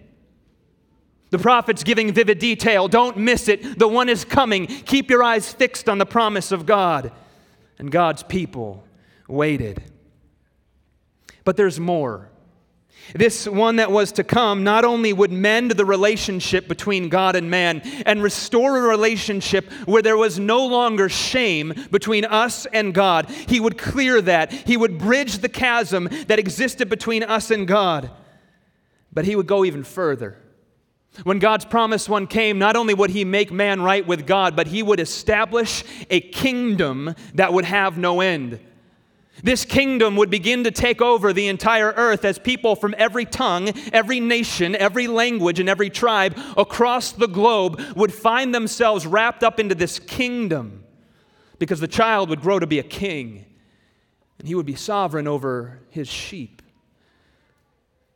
The 1.31 1.39
prophet's 1.39 1.83
giving 1.83 2.11
vivid 2.13 2.39
detail. 2.39 2.87
Don't 2.87 3.17
miss 3.17 3.47
it. 3.47 3.79
The 3.79 3.87
one 3.87 4.09
is 4.09 4.23
coming. 4.25 4.67
Keep 4.67 5.09
your 5.09 5.23
eyes 5.23 5.51
fixed 5.51 5.89
on 5.89 5.97
the 5.97 6.05
promise 6.05 6.51
of 6.51 6.65
God. 6.65 7.11
And 7.79 7.89
God's 7.89 8.21
people 8.21 8.83
waited. 9.27 9.81
But 11.43 11.57
there's 11.57 11.79
more. 11.79 12.29
This 13.15 13.47
one 13.47 13.77
that 13.77 13.91
was 13.91 14.11
to 14.13 14.23
come 14.23 14.63
not 14.63 14.85
only 14.85 15.11
would 15.11 15.31
mend 15.31 15.71
the 15.71 15.85
relationship 15.85 16.67
between 16.67 17.09
God 17.09 17.35
and 17.35 17.49
man 17.49 17.81
and 18.05 18.21
restore 18.21 18.77
a 18.77 18.81
relationship 18.81 19.71
where 19.85 20.01
there 20.01 20.17
was 20.17 20.37
no 20.37 20.65
longer 20.65 21.09
shame 21.09 21.73
between 21.91 22.25
us 22.25 22.65
and 22.67 22.93
God, 22.93 23.29
he 23.29 23.59
would 23.59 23.77
clear 23.77 24.21
that. 24.21 24.51
He 24.51 24.77
would 24.77 24.97
bridge 24.97 25.39
the 25.39 25.49
chasm 25.49 26.09
that 26.27 26.39
existed 26.39 26.89
between 26.89 27.23
us 27.23 27.51
and 27.51 27.67
God. 27.67 28.11
But 29.11 29.25
he 29.25 29.35
would 29.35 29.47
go 29.47 29.65
even 29.65 29.83
further. 29.83 30.37
When 31.23 31.39
God's 31.39 31.65
promised 31.65 32.07
one 32.07 32.25
came, 32.25 32.57
not 32.57 32.75
only 32.75 32.93
would 32.93 33.09
he 33.09 33.25
make 33.25 33.51
man 33.51 33.81
right 33.81 34.05
with 34.05 34.25
God, 34.25 34.55
but 34.55 34.67
he 34.67 34.81
would 34.81 34.99
establish 34.99 35.83
a 36.09 36.21
kingdom 36.21 37.15
that 37.33 37.51
would 37.53 37.65
have 37.65 37.97
no 37.97 38.21
end. 38.21 38.59
This 39.43 39.65
kingdom 39.65 40.15
would 40.17 40.29
begin 40.29 40.63
to 40.65 40.71
take 40.71 41.01
over 41.01 41.33
the 41.33 41.47
entire 41.47 41.93
earth 41.95 42.25
as 42.25 42.37
people 42.37 42.75
from 42.75 42.93
every 42.97 43.25
tongue, 43.25 43.69
every 43.91 44.19
nation, 44.19 44.75
every 44.75 45.07
language, 45.07 45.59
and 45.59 45.67
every 45.67 45.89
tribe 45.89 46.37
across 46.57 47.11
the 47.11 47.27
globe 47.27 47.81
would 47.95 48.13
find 48.13 48.53
themselves 48.53 49.07
wrapped 49.07 49.43
up 49.43 49.59
into 49.59 49.75
this 49.75 49.99
kingdom 49.99 50.83
because 51.59 51.79
the 51.79 51.87
child 51.87 52.29
would 52.29 52.41
grow 52.41 52.59
to 52.59 52.67
be 52.67 52.79
a 52.79 52.83
king 52.83 53.45
and 54.37 54.47
he 54.47 54.55
would 54.55 54.65
be 54.65 54.75
sovereign 54.75 55.27
over 55.27 55.79
his 55.89 56.07
sheep. 56.07 56.61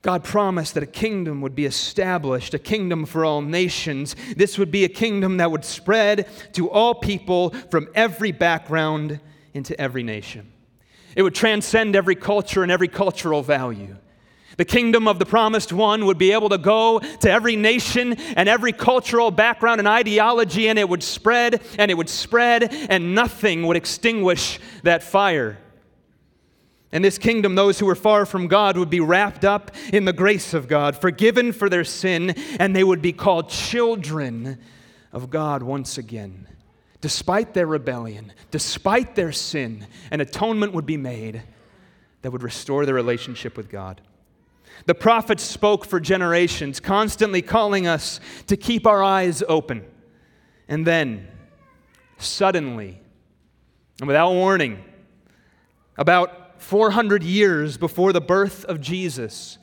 God 0.05 0.23
promised 0.23 0.75
that 0.75 0.83
a 0.83 0.85
kingdom 0.85 1.41
would 1.41 1.55
be 1.55 1.65
established, 1.65 2.53
a 2.53 2.59
kingdom 2.59 3.07
for 3.07 3.25
all 3.25 3.41
nations. 3.41 4.15
This 4.37 4.59
would 4.59 4.69
be 4.69 4.83
a 4.83 4.87
kingdom 4.87 5.37
that 5.37 5.49
would 5.49 5.65
spread 5.65 6.27
to 6.53 6.69
all 6.69 6.93
people 6.93 7.49
from 7.71 7.87
every 7.95 8.31
background 8.31 9.19
into 9.55 9.81
every 9.81 10.03
nation. 10.03 10.51
It 11.15 11.23
would 11.23 11.33
transcend 11.33 11.95
every 11.95 12.13
culture 12.13 12.61
and 12.61 12.71
every 12.71 12.87
cultural 12.87 13.41
value. 13.41 13.95
The 14.57 14.65
kingdom 14.65 15.07
of 15.07 15.17
the 15.17 15.25
promised 15.25 15.73
one 15.73 16.05
would 16.05 16.19
be 16.19 16.33
able 16.33 16.49
to 16.49 16.59
go 16.59 16.99
to 16.99 17.31
every 17.31 17.55
nation 17.55 18.13
and 18.13 18.47
every 18.47 18.73
cultural 18.73 19.31
background 19.31 19.79
and 19.79 19.87
ideology, 19.87 20.69
and 20.69 20.77
it 20.77 20.87
would 20.87 21.01
spread 21.01 21.63
and 21.79 21.89
it 21.89 21.95
would 21.95 22.09
spread, 22.09 22.71
and 22.91 23.15
nothing 23.15 23.65
would 23.65 23.75
extinguish 23.75 24.59
that 24.83 25.01
fire. 25.01 25.57
In 26.95 27.03
this 27.03 27.19
kingdom, 27.19 27.53
those 27.53 27.77
who 27.77 27.85
were 27.85 27.93
far 27.93 28.25
from 28.25 28.47
God 28.47 28.77
would 28.77 28.89
be 28.89 28.99
wrapped 28.99 29.45
up 29.45 29.69
in 29.93 30.05
the 30.05 30.13
grace 30.13 30.53
of 30.53 30.67
God, 30.67 30.99
forgiven 30.99 31.51
for 31.51 31.69
their 31.69 31.83
sin, 31.83 32.33
and 32.57 32.75
they 32.75 32.83
would 32.83 33.01
be 33.01 33.13
called 33.13 33.49
children 33.49 34.57
of 35.11 35.29
God 35.29 35.61
once 35.61 35.97
again 35.99 36.47
despite 37.05 37.53
their 37.53 37.67
rebellion, 37.67 38.33
despite 38.49 39.13
their 39.13 39.31
sin, 39.31 39.85
an 40.09 40.21
atonement 40.21 40.73
would 40.73 40.87
be 40.87 40.97
made 40.97 41.43
that 42.23 42.31
would 42.31 42.41
restore 42.41 42.83
their 42.83 42.95
relationship 42.95 43.55
with 43.55 43.69
God. 43.69 44.01
The 44.87 44.95
prophets 44.95 45.43
spoke 45.43 45.85
for 45.85 45.99
generations, 45.99 46.79
constantly 46.79 47.43
calling 47.43 47.85
us 47.85 48.19
to 48.47 48.57
keep 48.57 48.87
our 48.87 49.03
eyes 49.03 49.43
open. 49.47 49.85
And 50.67 50.87
then, 50.87 51.27
suddenly, 52.17 52.99
and 53.99 54.07
without 54.07 54.31
warning, 54.31 54.83
about 55.97 56.44
400 56.65 57.21
years 57.21 57.77
before 57.77 58.11
the 58.11 58.19
birth 58.19 58.65
of 58.65 58.81
Jesus, 58.81 59.59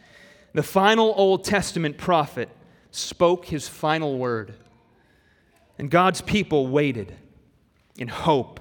the 0.53 0.63
final 0.63 1.13
Old 1.17 1.43
Testament 1.43 1.99
prophet 1.99 2.49
spoke 2.93 3.47
his 3.47 3.67
final 3.67 4.19
word. 4.19 4.55
And 5.79 5.91
God's 5.91 6.21
people 6.21 6.69
waited 6.69 7.17
in 7.99 8.07
hope, 8.07 8.61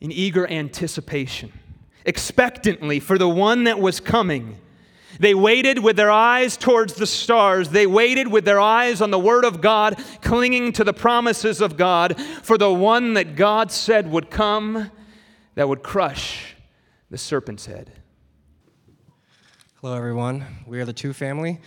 in 0.00 0.12
eager 0.12 0.48
anticipation, 0.48 1.52
expectantly 2.06 3.00
for 3.00 3.18
the 3.18 3.28
one 3.28 3.64
that 3.64 3.80
was 3.80 3.98
coming. 3.98 4.58
They 5.18 5.34
waited 5.34 5.80
with 5.80 5.96
their 5.96 6.12
eyes 6.12 6.56
towards 6.56 6.94
the 6.94 7.08
stars. 7.08 7.70
They 7.70 7.88
waited 7.88 8.28
with 8.28 8.44
their 8.44 8.60
eyes 8.60 9.00
on 9.00 9.10
the 9.10 9.18
Word 9.18 9.44
of 9.44 9.60
God, 9.60 10.00
clinging 10.22 10.74
to 10.74 10.84
the 10.84 10.94
promises 10.94 11.60
of 11.60 11.76
God 11.76 12.20
for 12.20 12.56
the 12.56 12.72
one 12.72 13.14
that 13.14 13.34
God 13.34 13.72
said 13.72 14.08
would 14.12 14.30
come 14.30 14.92
that 15.56 15.68
would 15.68 15.82
crush 15.82 16.51
the 17.12 17.18
serpent's 17.18 17.66
head. 17.66 17.92
Hello, 19.82 19.94
everyone. 19.94 20.46
We 20.66 20.80
are 20.80 20.86
the 20.86 20.94
Two 20.94 21.12
family, 21.12 21.60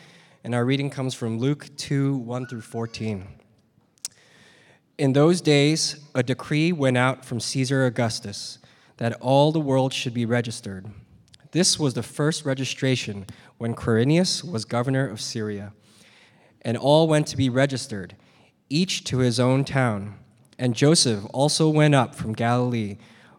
and 0.43 0.55
our 0.55 0.65
reading 0.65 0.89
comes 0.89 1.13
from 1.13 1.37
Luke 1.37 1.69
2 1.77 2.17
1 2.17 2.47
through 2.47 2.61
14. 2.61 3.27
In 4.97 5.13
those 5.13 5.41
days, 5.41 6.03
a 6.15 6.23
decree 6.23 6.71
went 6.71 6.97
out 6.97 7.23
from 7.23 7.39
Caesar 7.39 7.85
Augustus 7.85 8.57
that 8.97 9.13
all 9.21 9.51
the 9.51 9.59
world 9.59 9.93
should 9.93 10.15
be 10.15 10.25
registered. 10.25 10.87
This 11.51 11.77
was 11.77 11.93
the 11.93 12.01
first 12.01 12.43
registration 12.43 13.27
when 13.59 13.75
Quirinius 13.75 14.43
was 14.43 14.65
governor 14.65 15.07
of 15.07 15.21
Syria. 15.21 15.73
And 16.63 16.75
all 16.75 17.07
went 17.07 17.27
to 17.27 17.37
be 17.37 17.49
registered, 17.49 18.15
each 18.67 19.03
to 19.03 19.19
his 19.19 19.39
own 19.39 19.63
town. 19.63 20.15
And 20.57 20.75
Joseph 20.75 21.23
also 21.31 21.69
went 21.69 21.93
up 21.93 22.15
from 22.15 22.33
Galilee, 22.33 22.97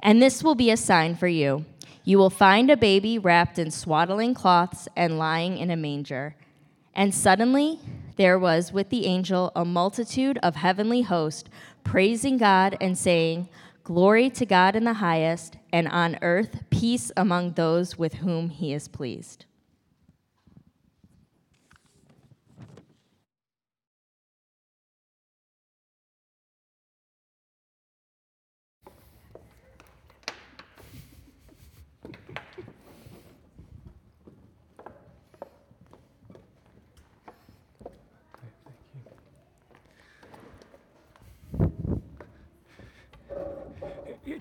And 0.00 0.20
this 0.20 0.42
will 0.42 0.54
be 0.54 0.70
a 0.70 0.76
sign 0.76 1.14
for 1.14 1.28
you. 1.28 1.64
You 2.04 2.18
will 2.18 2.30
find 2.30 2.70
a 2.70 2.76
baby 2.76 3.18
wrapped 3.18 3.58
in 3.58 3.70
swaddling 3.70 4.34
cloths 4.34 4.88
and 4.94 5.18
lying 5.18 5.56
in 5.56 5.70
a 5.70 5.76
manger. 5.76 6.36
And 6.94 7.14
suddenly, 7.14 7.80
there 8.16 8.38
was 8.38 8.72
with 8.72 8.90
the 8.90 9.06
angel 9.06 9.50
a 9.56 9.64
multitude 9.64 10.38
of 10.42 10.56
heavenly 10.56 11.02
hosts, 11.02 11.48
praising 11.82 12.38
God 12.38 12.76
and 12.80 12.96
saying, 12.96 13.48
Glory 13.82 14.30
to 14.30 14.46
God 14.46 14.76
in 14.76 14.84
the 14.84 14.94
highest, 14.94 15.56
and 15.72 15.88
on 15.88 16.18
earth 16.22 16.62
peace 16.70 17.10
among 17.16 17.52
those 17.52 17.98
with 17.98 18.14
whom 18.14 18.50
he 18.50 18.72
is 18.72 18.88
pleased. 18.88 19.46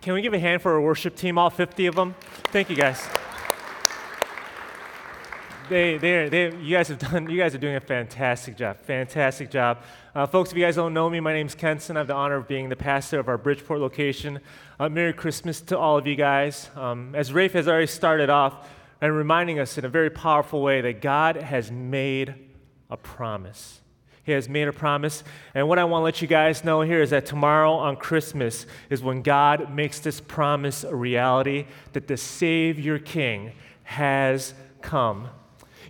Can 0.01 0.13
we 0.13 0.21
give 0.21 0.33
a 0.33 0.39
hand 0.39 0.61
for 0.61 0.71
our 0.71 0.81
worship 0.81 1.13
team, 1.13 1.37
all 1.37 1.49
50 1.49 1.87
of 1.87 1.95
them? 1.95 2.15
Thank 2.45 2.69
you, 2.69 2.75
guys. 2.75 3.05
They, 5.67 5.97
they, 5.97 6.29
they, 6.29 6.55
you 6.55 6.77
guys 6.77 6.87
have 6.87 6.99
done, 6.99 7.29
you 7.29 7.37
guys 7.37 7.53
are 7.53 7.57
doing 7.57 7.75
a 7.75 7.81
fantastic 7.81 8.55
job, 8.55 8.79
fantastic 8.79 9.51
job. 9.51 9.79
Uh, 10.15 10.25
folks, 10.25 10.51
if 10.51 10.57
you 10.57 10.63
guys 10.63 10.77
don't 10.77 10.93
know 10.93 11.09
me, 11.09 11.19
my 11.19 11.33
name 11.33 11.47
is 11.47 11.55
Kenson. 11.55 11.97
I 11.97 12.01
have 12.01 12.07
the 12.07 12.13
honor 12.13 12.35
of 12.35 12.47
being 12.47 12.69
the 12.69 12.77
pastor 12.77 13.19
of 13.19 13.27
our 13.27 13.37
Bridgeport 13.37 13.81
location. 13.81 14.39
Uh, 14.79 14.87
Merry 14.87 15.11
Christmas 15.11 15.59
to 15.61 15.77
all 15.77 15.97
of 15.97 16.07
you 16.07 16.15
guys. 16.15 16.69
Um, 16.75 17.13
as 17.13 17.33
Rafe 17.33 17.53
has 17.53 17.67
already 17.67 17.87
started 17.87 18.29
off 18.29 18.69
and 19.01 19.13
reminding 19.13 19.59
us 19.59 19.77
in 19.77 19.83
a 19.83 19.89
very 19.89 20.09
powerful 20.09 20.61
way 20.61 20.79
that 20.79 21.01
God 21.01 21.35
has 21.35 21.71
made 21.71 22.35
a 22.89 22.95
promise. 22.95 23.81
He 24.23 24.31
has 24.31 24.47
made 24.47 24.67
a 24.67 24.73
promise. 24.73 25.23
And 25.53 25.67
what 25.67 25.79
I 25.79 25.83
want 25.83 26.01
to 26.01 26.05
let 26.05 26.21
you 26.21 26.27
guys 26.27 26.63
know 26.63 26.81
here 26.81 27.01
is 27.01 27.09
that 27.09 27.25
tomorrow 27.25 27.73
on 27.73 27.97
Christmas 27.97 28.65
is 28.89 29.03
when 29.03 29.21
God 29.21 29.73
makes 29.73 29.99
this 29.99 30.21
promise 30.21 30.83
a 30.83 30.95
reality 30.95 31.65
that 31.91 32.07
the 32.07 32.17
Savior 32.17 32.99
King 32.99 33.51
has 33.83 34.53
come. 34.81 35.29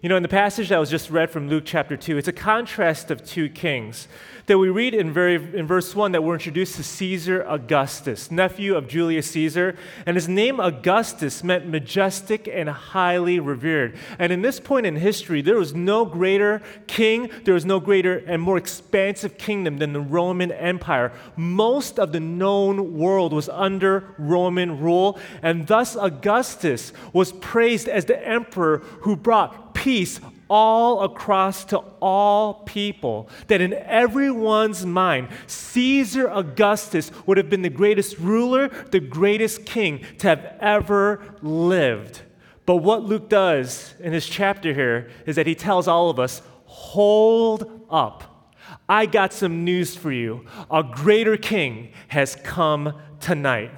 You 0.03 0.09
know, 0.09 0.17
in 0.17 0.21
the 0.21 0.27
passage 0.27 0.67
that 0.67 0.79
was 0.81 0.89
just 0.89 1.09
read 1.09 1.31
from 1.31 1.47
Luke 1.47 1.63
chapter 1.65 1.95
2, 1.95 2.17
it's 2.17 2.27
a 2.27 2.33
contrast 2.33 3.09
of 3.09 3.23
two 3.23 3.47
kings 3.47 4.09
that 4.47 4.57
we 4.57 4.69
read 4.69 4.93
in, 4.93 5.13
very, 5.13 5.35
in 5.35 5.65
verse 5.65 5.95
1 5.95 6.11
that 6.11 6.21
we're 6.21 6.33
introduced 6.33 6.75
to 6.75 6.83
Caesar 6.83 7.41
Augustus, 7.47 8.29
nephew 8.29 8.75
of 8.75 8.89
Julius 8.89 9.31
Caesar. 9.31 9.77
And 10.05 10.17
his 10.17 10.27
name 10.27 10.59
Augustus 10.59 11.41
meant 11.41 11.69
majestic 11.69 12.49
and 12.51 12.67
highly 12.67 13.39
revered. 13.39 13.95
And 14.19 14.33
in 14.33 14.41
this 14.41 14.59
point 14.59 14.85
in 14.85 14.97
history, 14.97 15.41
there 15.41 15.55
was 15.55 15.73
no 15.73 16.03
greater 16.03 16.61
king, 16.87 17.31
there 17.45 17.53
was 17.53 17.63
no 17.63 17.79
greater 17.79 18.17
and 18.27 18.41
more 18.41 18.57
expansive 18.57 19.37
kingdom 19.37 19.77
than 19.77 19.93
the 19.93 20.01
Roman 20.01 20.51
Empire. 20.51 21.13
Most 21.37 21.97
of 21.97 22.11
the 22.11 22.19
known 22.19 22.97
world 22.97 23.31
was 23.31 23.47
under 23.47 24.13
Roman 24.17 24.81
rule. 24.81 25.17
And 25.41 25.65
thus, 25.65 25.95
Augustus 25.95 26.91
was 27.13 27.31
praised 27.31 27.87
as 27.87 28.03
the 28.03 28.27
emperor 28.27 28.79
who 28.79 29.15
brought 29.15 29.72
peace 29.83 30.21
all 30.49 31.01
across 31.03 31.65
to 31.65 31.77
all 31.99 32.53
people, 32.63 33.27
that 33.47 33.59
in 33.59 33.73
everyone's 33.73 34.85
mind, 34.85 35.27
Caesar 35.47 36.29
Augustus 36.29 37.11
would 37.25 37.35
have 37.35 37.49
been 37.49 37.63
the 37.63 37.69
greatest 37.69 38.17
ruler, 38.17 38.69
the 38.91 39.01
greatest 39.01 39.65
king 39.65 40.05
to 40.19 40.29
have 40.29 40.55
ever 40.61 41.35
lived. 41.41 42.21
But 42.65 42.77
what 42.77 43.03
Luke 43.03 43.27
does 43.27 43.93
in 43.99 44.13
his 44.13 44.25
chapter 44.25 44.73
here 44.73 45.09
is 45.25 45.35
that 45.35 45.47
he 45.47 45.55
tells 45.55 45.85
all 45.85 46.09
of 46.09 46.17
us 46.17 46.41
hold 46.65 47.85
up. 47.89 48.55
I 48.87 49.05
got 49.05 49.33
some 49.33 49.65
news 49.65 49.97
for 49.97 50.13
you. 50.13 50.45
A 50.71 50.81
greater 50.81 51.35
king 51.35 51.91
has 52.07 52.37
come 52.37 53.01
tonight. 53.19 53.71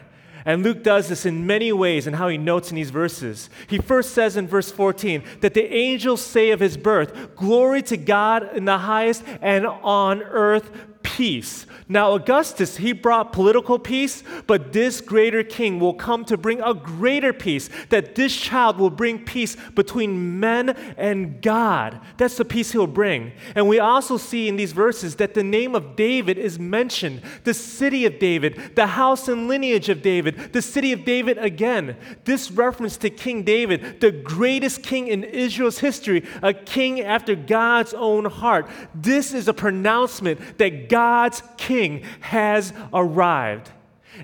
And 0.45 0.61
Luke 0.61 0.83
does 0.83 1.09
this 1.09 1.25
in 1.25 1.47
many 1.47 1.73
ways 1.73 2.05
in 2.05 2.13
how 2.13 2.27
he 2.27 2.37
notes 2.37 2.69
in 2.69 2.75
these 2.75 2.91
verses. 2.91 3.49
He 3.67 3.79
first 3.79 4.13
says 4.13 4.37
in 4.37 4.47
verse 4.47 4.71
14 4.71 5.23
that 5.41 5.55
the 5.55 5.73
angels 5.73 6.21
say 6.21 6.51
of 6.51 6.59
his 6.59 6.77
birth, 6.77 7.35
Glory 7.35 7.81
to 7.83 7.97
God 7.97 8.55
in 8.55 8.65
the 8.65 8.77
highest, 8.77 9.23
and 9.41 9.65
on 9.65 10.21
earth 10.21 10.69
peace. 11.05 11.67
Now, 11.87 12.13
Augustus, 12.15 12.77
he 12.77 12.91
brought 12.91 13.31
political 13.31 13.77
peace, 13.77 14.23
but 14.47 14.73
this 14.73 15.01
greater 15.01 15.43
king 15.43 15.79
will 15.79 15.93
come 15.93 16.25
to 16.25 16.35
bring 16.35 16.59
a 16.61 16.73
greater 16.73 17.31
peace, 17.31 17.69
that 17.89 18.15
this 18.15 18.35
child 18.35 18.79
will 18.79 18.89
bring 18.89 19.23
peace 19.23 19.55
between 19.75 20.39
men 20.39 20.71
and 20.97 21.43
God. 21.43 22.01
That's 22.17 22.37
the 22.37 22.43
peace 22.43 22.71
he'll 22.71 22.87
bring. 22.87 23.33
And 23.53 23.67
we 23.67 23.77
also 23.77 24.17
see 24.17 24.47
in 24.47 24.55
these 24.55 24.71
verses 24.71 25.17
that 25.17 25.35
the 25.35 25.43
name 25.43 25.75
of 25.75 25.95
David 25.95 26.39
is 26.39 26.57
mentioned 26.57 27.21
the 27.43 27.53
city 27.53 28.07
of 28.07 28.17
David, 28.17 28.71
the 28.73 28.87
house 28.87 29.27
and 29.27 29.47
lineage 29.47 29.89
of 29.89 30.01
David, 30.01 30.53
the 30.53 30.61
city 30.63 30.91
of 30.91 31.05
David 31.05 31.37
again. 31.37 31.97
This 32.23 32.49
reference 32.49 32.97
to 32.97 33.11
King 33.11 33.43
David, 33.43 34.01
the 34.01 34.11
greatest 34.11 34.81
king 34.81 35.07
in 35.07 35.23
Israel's 35.23 35.77
history, 35.77 36.25
a 36.41 36.51
king 36.51 37.01
after 37.01 37.35
God's 37.35 37.93
own 37.93 38.25
heart. 38.25 38.67
This 38.95 39.35
is 39.35 39.47
a 39.47 39.53
pronouncement 39.53 40.57
that 40.57 40.89
God's 40.95 41.43
king 41.57 42.03
has 42.21 42.71
arrived. 42.93 43.69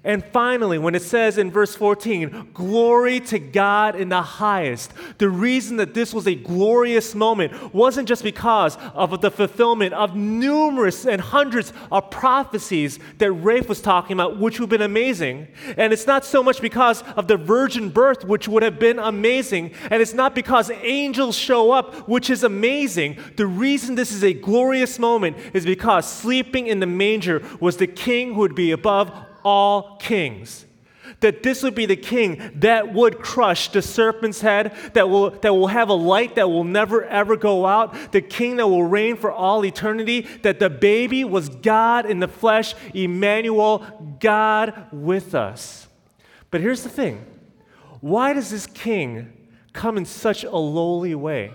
And 0.03 0.23
finally, 0.23 0.77
when 0.77 0.95
it 0.95 1.01
says 1.01 1.37
in 1.37 1.51
verse 1.51 1.75
14, 1.75 2.49
glory 2.53 3.19
to 3.21 3.39
God 3.39 3.95
in 3.95 4.09
the 4.09 4.21
highest, 4.21 4.93
the 5.17 5.29
reason 5.29 5.77
that 5.77 5.93
this 5.93 6.13
was 6.13 6.27
a 6.27 6.35
glorious 6.35 7.13
moment 7.15 7.73
wasn't 7.73 8.07
just 8.07 8.23
because 8.23 8.77
of 8.93 9.21
the 9.21 9.31
fulfillment 9.31 9.93
of 9.93 10.15
numerous 10.15 11.05
and 11.05 11.21
hundreds 11.21 11.73
of 11.91 12.09
prophecies 12.09 12.99
that 13.17 13.31
Rafe 13.31 13.69
was 13.69 13.81
talking 13.81 14.13
about, 14.13 14.39
which 14.39 14.59
would 14.59 14.71
have 14.71 14.79
been 14.79 14.81
amazing. 14.81 15.47
And 15.77 15.93
it's 15.93 16.07
not 16.07 16.25
so 16.25 16.41
much 16.43 16.61
because 16.61 17.03
of 17.15 17.27
the 17.27 17.37
virgin 17.37 17.89
birth, 17.89 18.25
which 18.25 18.47
would 18.47 18.63
have 18.63 18.79
been 18.79 18.99
amazing. 18.99 19.73
And 19.89 20.01
it's 20.01 20.13
not 20.13 20.35
because 20.35 20.71
angels 20.81 21.37
show 21.37 21.71
up, 21.71 22.07
which 22.07 22.29
is 22.29 22.43
amazing. 22.43 23.17
The 23.35 23.47
reason 23.47 23.95
this 23.95 24.11
is 24.11 24.23
a 24.23 24.33
glorious 24.33 24.99
moment 24.99 25.37
is 25.53 25.65
because 25.65 26.09
sleeping 26.09 26.67
in 26.67 26.79
the 26.79 26.87
manger 26.87 27.43
was 27.59 27.77
the 27.77 27.87
king 27.87 28.33
who 28.33 28.39
would 28.39 28.55
be 28.55 28.71
above 28.71 29.11
all 29.43 29.97
kings. 29.97 30.65
That 31.19 31.43
this 31.43 31.61
would 31.61 31.75
be 31.75 31.85
the 31.85 31.95
king 31.95 32.51
that 32.55 32.93
would 32.93 33.19
crush 33.19 33.69
the 33.71 33.81
serpent's 33.81 34.41
head, 34.41 34.73
that 34.93 35.09
will, 35.09 35.31
that 35.31 35.53
will 35.53 35.67
have 35.67 35.89
a 35.89 35.93
light 35.93 36.35
that 36.35 36.49
will 36.49 36.63
never 36.63 37.03
ever 37.03 37.35
go 37.35 37.65
out, 37.65 38.11
the 38.11 38.21
king 38.21 38.57
that 38.57 38.67
will 38.67 38.85
reign 38.85 39.17
for 39.17 39.31
all 39.31 39.63
eternity, 39.63 40.21
that 40.41 40.59
the 40.59 40.69
baby 40.69 41.23
was 41.23 41.49
God 41.49 42.05
in 42.05 42.19
the 42.19 42.27
flesh, 42.27 42.73
Emmanuel, 42.93 44.17
God 44.19 44.87
with 44.91 45.35
us. 45.35 45.87
But 46.49 46.61
here's 46.61 46.83
the 46.83 46.89
thing 46.89 47.25
why 48.01 48.33
does 48.33 48.49
this 48.49 48.65
king 48.65 49.31
come 49.73 49.97
in 49.97 50.05
such 50.05 50.43
a 50.43 50.57
lowly 50.57 51.15
way? 51.15 51.53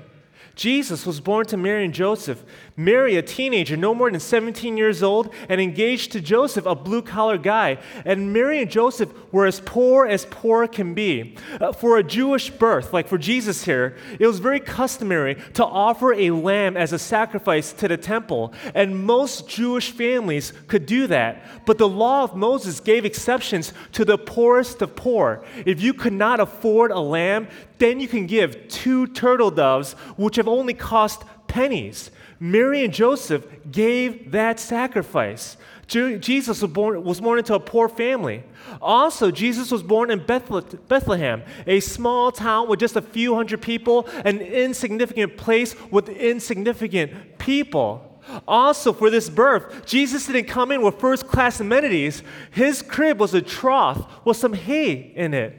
Jesus 0.55 1.05
was 1.05 1.21
born 1.21 1.45
to 1.47 1.57
Mary 1.59 1.85
and 1.85 1.93
Joseph. 1.93 2.43
Mary, 2.77 3.17
a 3.17 3.23
teenager, 3.23 3.77
no 3.77 3.95
more 3.95 4.11
than 4.11 4.21
17 4.21 4.77
years 4.77 5.03
old, 5.03 5.33
and 5.49 5.61
engaged 5.61 6.13
to 6.13 6.21
Joseph, 6.21 6.67
a 6.67 6.75
blue 6.75 7.01
collar 7.01 7.39
guy. 7.39 7.79
And 8.05 8.35
Mary 8.35 8.61
and 8.61 8.71
Joseph 8.71 9.11
were 9.33 9.47
as 9.47 9.61
poor 9.61 10.07
as 10.07 10.27
poor 10.27 10.69
can 10.69 10.93
be. 10.93 11.37
Uh, 11.59 11.73
for 11.73 11.97
a 11.97 12.03
Jewish 12.03 12.51
birth, 12.51 12.93
like 12.93 13.09
for 13.09 13.17
Jesus 13.17 13.65
here, 13.65 13.97
it 14.21 14.27
was 14.27 14.41
very 14.41 14.61
customary 14.61 15.37
to 15.55 15.65
offer 15.65 16.13
a 16.13 16.31
lamb 16.33 16.77
as 16.77 16.93
a 16.93 16.99
sacrifice 16.99 17.73
to 17.73 17.89
the 17.89 17.97
temple. 17.97 18.53
And 18.75 19.05
most 19.07 19.49
Jewish 19.49 19.93
families 19.93 20.53
could 20.67 20.85
do 20.85 21.07
that. 21.07 21.65
But 21.65 21.79
the 21.79 21.89
law 21.89 22.25
of 22.25 22.37
Moses 22.37 22.81
gave 22.81 23.07
exceptions 23.07 23.73
to 23.93 24.05
the 24.05 24.19
poorest 24.19 24.83
of 24.83 24.95
poor. 24.95 25.43
If 25.65 25.81
you 25.81 25.95
could 25.95 26.13
not 26.13 26.41
afford 26.41 26.91
a 26.91 27.01
lamb, 27.01 27.49
then 27.79 28.01
you 28.01 28.09
can 28.09 28.27
give 28.27 28.69
two 28.69 29.07
turtle 29.07 29.51
doves, 29.51 29.95
which 30.17 30.37
have 30.37 30.49
only 30.49 30.75
cost 30.75 31.23
pennies. 31.47 32.11
Mary 32.39 32.85
and 32.85 32.93
Joseph 32.93 33.47
gave 33.71 34.31
that 34.33 34.61
sacrifice. 34.61 35.57
Jesus 35.87 36.63
was 36.63 36.71
born, 36.71 37.05
was 37.05 37.21
born 37.21 37.39
into 37.39 37.55
a 37.55 37.61
poor 37.61 37.89
family. 37.89 38.43
Also, 38.83 39.31
Jesus 39.31 39.71
was 39.71 39.83
born 39.83 40.11
in 40.11 40.25
Bethlehem, 40.25 41.43
a 41.67 41.79
small 41.81 42.33
town 42.33 42.69
with 42.69 42.81
just 42.81 42.97
a 42.97 43.03
few 43.03 43.37
hundred 43.37 43.63
people, 43.63 44.09
an 44.25 44.41
insignificant 44.41 45.37
place 45.37 45.77
with 45.91 46.09
insignificant 46.09 47.39
people. 47.39 48.21
Also, 48.49 48.93
for 48.93 49.09
this 49.09 49.31
birth, 49.31 49.87
Jesus 49.87 50.27
didn't 50.27 50.47
come 50.47 50.73
in 50.73 50.83
with 50.83 50.99
first 50.99 51.29
class 51.29 51.61
amenities. 51.61 52.25
His 52.51 52.83
crib 52.83 53.21
was 53.21 53.35
a 53.35 53.41
trough 53.41 54.05
with 54.25 54.37
some 54.37 54.53
hay 54.53 55.13
in 55.15 55.33
it. 55.33 55.57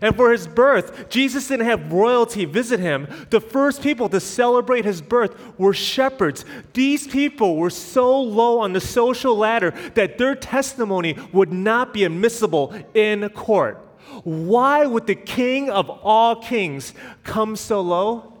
And 0.00 0.16
for 0.16 0.32
his 0.32 0.46
birth, 0.46 1.08
Jesus 1.08 1.48
didn't 1.48 1.66
have 1.66 1.92
royalty 1.92 2.44
visit 2.44 2.80
him. 2.80 3.08
The 3.30 3.40
first 3.40 3.82
people 3.82 4.08
to 4.08 4.20
celebrate 4.20 4.84
his 4.84 5.00
birth 5.00 5.36
were 5.58 5.74
shepherds. 5.74 6.44
These 6.72 7.06
people 7.06 7.56
were 7.56 7.70
so 7.70 8.20
low 8.20 8.58
on 8.60 8.72
the 8.72 8.80
social 8.80 9.36
ladder 9.36 9.72
that 9.94 10.18
their 10.18 10.34
testimony 10.34 11.16
would 11.32 11.52
not 11.52 11.92
be 11.92 12.04
admissible 12.04 12.74
in 12.94 13.28
court. 13.30 13.80
Why 14.22 14.86
would 14.86 15.06
the 15.06 15.14
king 15.14 15.70
of 15.70 15.90
all 15.90 16.36
kings 16.36 16.92
come 17.22 17.56
so 17.56 17.80
low? 17.80 18.32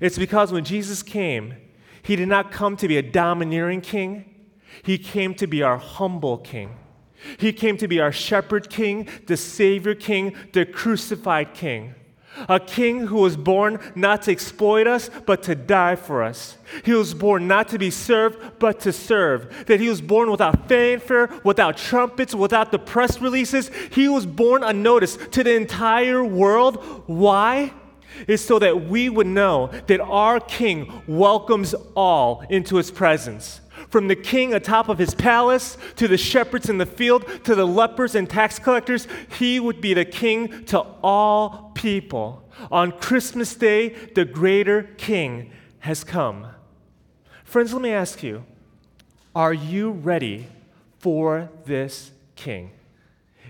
It's 0.00 0.18
because 0.18 0.52
when 0.52 0.64
Jesus 0.64 1.02
came, 1.02 1.54
he 2.02 2.16
did 2.16 2.28
not 2.28 2.50
come 2.50 2.76
to 2.78 2.88
be 2.88 2.96
a 2.96 3.02
domineering 3.02 3.80
king, 3.80 4.24
he 4.82 4.98
came 4.98 5.34
to 5.34 5.46
be 5.46 5.62
our 5.62 5.78
humble 5.78 6.38
king. 6.38 6.76
He 7.38 7.52
came 7.52 7.76
to 7.78 7.88
be 7.88 8.00
our 8.00 8.12
shepherd 8.12 8.70
king, 8.70 9.08
the 9.26 9.36
savior 9.36 9.94
king, 9.94 10.34
the 10.52 10.66
crucified 10.66 11.54
king. 11.54 11.94
A 12.48 12.58
king 12.58 13.06
who 13.06 13.16
was 13.16 13.36
born 13.36 13.78
not 13.94 14.22
to 14.22 14.32
exploit 14.32 14.86
us, 14.86 15.10
but 15.26 15.42
to 15.44 15.54
die 15.54 15.96
for 15.96 16.22
us. 16.22 16.56
He 16.84 16.92
was 16.92 17.12
born 17.12 17.46
not 17.46 17.68
to 17.68 17.78
be 17.78 17.90
served, 17.90 18.58
but 18.58 18.80
to 18.80 18.92
serve. 18.92 19.66
That 19.66 19.80
he 19.80 19.88
was 19.88 20.00
born 20.00 20.30
without 20.30 20.68
fanfare, 20.68 21.28
without 21.44 21.76
trumpets, 21.76 22.34
without 22.34 22.72
the 22.72 22.78
press 22.78 23.20
releases. 23.20 23.70
He 23.90 24.08
was 24.08 24.24
born 24.24 24.64
unnoticed 24.64 25.32
to 25.32 25.44
the 25.44 25.54
entire 25.54 26.24
world. 26.24 26.82
Why? 27.06 27.72
Is 28.26 28.44
so 28.44 28.58
that 28.58 28.88
we 28.88 29.08
would 29.08 29.26
know 29.26 29.70
that 29.86 30.00
our 30.00 30.40
king 30.40 31.02
welcomes 31.06 31.74
all 31.94 32.44
into 32.48 32.76
his 32.76 32.90
presence. 32.90 33.60
From 33.92 34.08
the 34.08 34.16
king 34.16 34.54
atop 34.54 34.88
of 34.88 34.96
his 34.96 35.14
palace 35.14 35.76
to 35.96 36.08
the 36.08 36.16
shepherds 36.16 36.70
in 36.70 36.78
the 36.78 36.86
field 36.86 37.26
to 37.44 37.54
the 37.54 37.66
lepers 37.66 38.14
and 38.14 38.28
tax 38.28 38.58
collectors, 38.58 39.06
he 39.38 39.60
would 39.60 39.82
be 39.82 39.92
the 39.92 40.06
king 40.06 40.64
to 40.64 40.80
all 41.02 41.72
people. 41.74 42.42
On 42.70 42.90
Christmas 42.90 43.54
Day, 43.54 43.90
the 44.14 44.24
greater 44.24 44.84
king 44.96 45.52
has 45.80 46.04
come. 46.04 46.46
Friends, 47.44 47.74
let 47.74 47.82
me 47.82 47.92
ask 47.92 48.22
you 48.22 48.46
are 49.36 49.52
you 49.52 49.90
ready 49.90 50.46
for 50.98 51.50
this 51.66 52.12
king? 52.34 52.70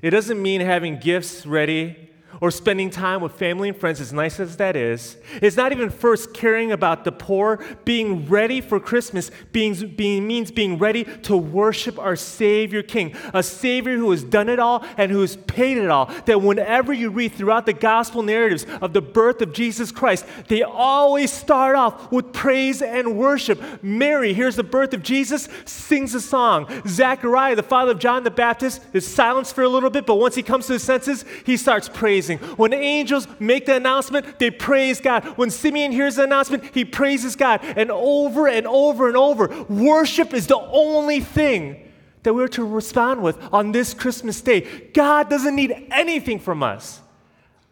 It 0.02 0.10
doesn't 0.10 0.42
mean 0.42 0.60
having 0.60 0.98
gifts 0.98 1.46
ready 1.46 2.01
or 2.40 2.50
spending 2.50 2.90
time 2.90 3.20
with 3.20 3.32
family 3.32 3.68
and 3.68 3.76
friends, 3.76 4.00
as 4.00 4.12
nice 4.12 4.40
as 4.40 4.56
that 4.56 4.76
is, 4.76 5.16
is 5.40 5.56
not 5.56 5.72
even 5.72 5.90
first 5.90 6.32
caring 6.32 6.72
about 6.72 7.04
the 7.04 7.12
poor. 7.12 7.64
Being 7.84 8.28
ready 8.28 8.60
for 8.60 8.80
Christmas 8.80 9.30
being, 9.52 9.74
being, 9.96 10.26
means 10.26 10.50
being 10.50 10.78
ready 10.78 11.04
to 11.04 11.36
worship 11.36 11.98
our 11.98 12.16
Savior 12.16 12.82
King, 12.82 13.14
a 13.34 13.42
Savior 13.42 13.96
who 13.96 14.10
has 14.10 14.24
done 14.24 14.48
it 14.48 14.58
all 14.58 14.84
and 14.96 15.10
who 15.10 15.20
has 15.20 15.36
paid 15.36 15.76
it 15.76 15.90
all. 15.90 16.06
That 16.26 16.42
whenever 16.42 16.92
you 16.92 17.10
read 17.10 17.32
throughout 17.32 17.66
the 17.66 17.72
gospel 17.72 18.22
narratives 18.22 18.66
of 18.80 18.92
the 18.92 19.02
birth 19.02 19.42
of 19.42 19.52
Jesus 19.52 19.92
Christ, 19.92 20.24
they 20.48 20.62
always 20.62 21.32
start 21.32 21.76
off 21.76 22.10
with 22.10 22.32
praise 22.32 22.82
and 22.82 23.18
worship. 23.18 23.60
Mary 23.82 24.32
hears 24.32 24.56
the 24.56 24.62
birth 24.62 24.94
of 24.94 25.02
Jesus, 25.02 25.48
sings 25.64 26.14
a 26.14 26.20
song. 26.20 26.66
Zechariah, 26.86 27.56
the 27.56 27.62
father 27.62 27.92
of 27.92 27.98
John 27.98 28.24
the 28.24 28.30
Baptist, 28.30 28.80
is 28.92 29.06
silenced 29.06 29.54
for 29.54 29.62
a 29.62 29.68
little 29.68 29.90
bit, 29.90 30.06
but 30.06 30.16
once 30.16 30.34
he 30.34 30.42
comes 30.42 30.66
to 30.66 30.74
his 30.74 30.82
senses, 30.82 31.24
he 31.44 31.56
starts 31.56 31.88
praising 31.88 32.21
praising. 32.22 32.56
When 32.56 32.72
angels 32.72 33.26
make 33.38 33.66
the 33.66 33.76
announcement, 33.76 34.38
they 34.38 34.50
praise 34.50 35.00
God. 35.00 35.24
When 35.36 35.50
Simeon 35.50 35.92
hears 35.92 36.16
the 36.16 36.24
announcement, 36.24 36.74
he 36.74 36.84
praises 36.84 37.36
God. 37.36 37.60
And 37.62 37.90
over 37.90 38.48
and 38.48 38.66
over 38.66 39.08
and 39.08 39.16
over, 39.16 39.64
worship 39.68 40.32
is 40.34 40.46
the 40.46 40.58
only 40.58 41.20
thing 41.20 41.88
that 42.22 42.34
we're 42.34 42.48
to 42.48 42.64
respond 42.64 43.22
with 43.22 43.36
on 43.52 43.72
this 43.72 43.94
Christmas 43.94 44.40
day. 44.40 44.90
God 44.94 45.28
doesn't 45.28 45.56
need 45.56 45.88
anything 45.90 46.38
from 46.38 46.62
us. 46.62 47.00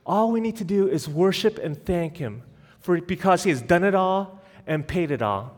All 0.04 0.32
we 0.32 0.40
need 0.40 0.56
to 0.56 0.64
do 0.64 0.88
is 0.88 1.08
worship 1.08 1.58
and 1.58 1.84
thank 1.84 2.16
Him 2.16 2.42
for 2.80 3.00
because 3.00 3.44
He 3.44 3.50
has 3.50 3.62
done 3.62 3.84
it 3.84 3.94
all 3.94 4.40
and 4.66 4.86
paid 4.86 5.10
it 5.10 5.22
all. 5.22 5.56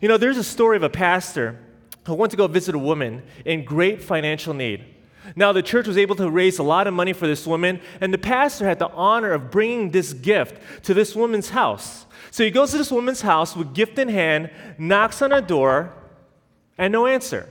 You 0.00 0.08
know, 0.08 0.16
there's 0.16 0.38
a 0.38 0.44
story 0.44 0.76
of 0.76 0.82
a 0.82 0.90
pastor 0.90 1.58
who 2.06 2.14
went 2.14 2.30
to 2.30 2.36
go 2.36 2.46
visit 2.46 2.74
a 2.74 2.78
woman 2.78 3.22
in 3.44 3.64
great 3.64 4.02
financial 4.02 4.54
need. 4.54 4.84
Now, 5.36 5.52
the 5.52 5.62
church 5.62 5.86
was 5.86 5.98
able 5.98 6.16
to 6.16 6.30
raise 6.30 6.58
a 6.58 6.62
lot 6.62 6.86
of 6.86 6.94
money 6.94 7.12
for 7.12 7.26
this 7.26 7.46
woman, 7.46 7.80
and 8.00 8.12
the 8.12 8.18
pastor 8.18 8.66
had 8.66 8.78
the 8.78 8.88
honor 8.90 9.32
of 9.32 9.50
bringing 9.50 9.90
this 9.90 10.12
gift 10.12 10.84
to 10.84 10.94
this 10.94 11.14
woman's 11.14 11.50
house. 11.50 12.06
So 12.30 12.44
he 12.44 12.50
goes 12.50 12.70
to 12.72 12.78
this 12.78 12.90
woman's 12.90 13.22
house 13.22 13.56
with 13.56 13.74
gift 13.74 13.98
in 13.98 14.08
hand, 14.08 14.50
knocks 14.78 15.22
on 15.22 15.32
a 15.32 15.40
door, 15.40 15.92
and 16.76 16.92
no 16.92 17.06
answer. 17.06 17.48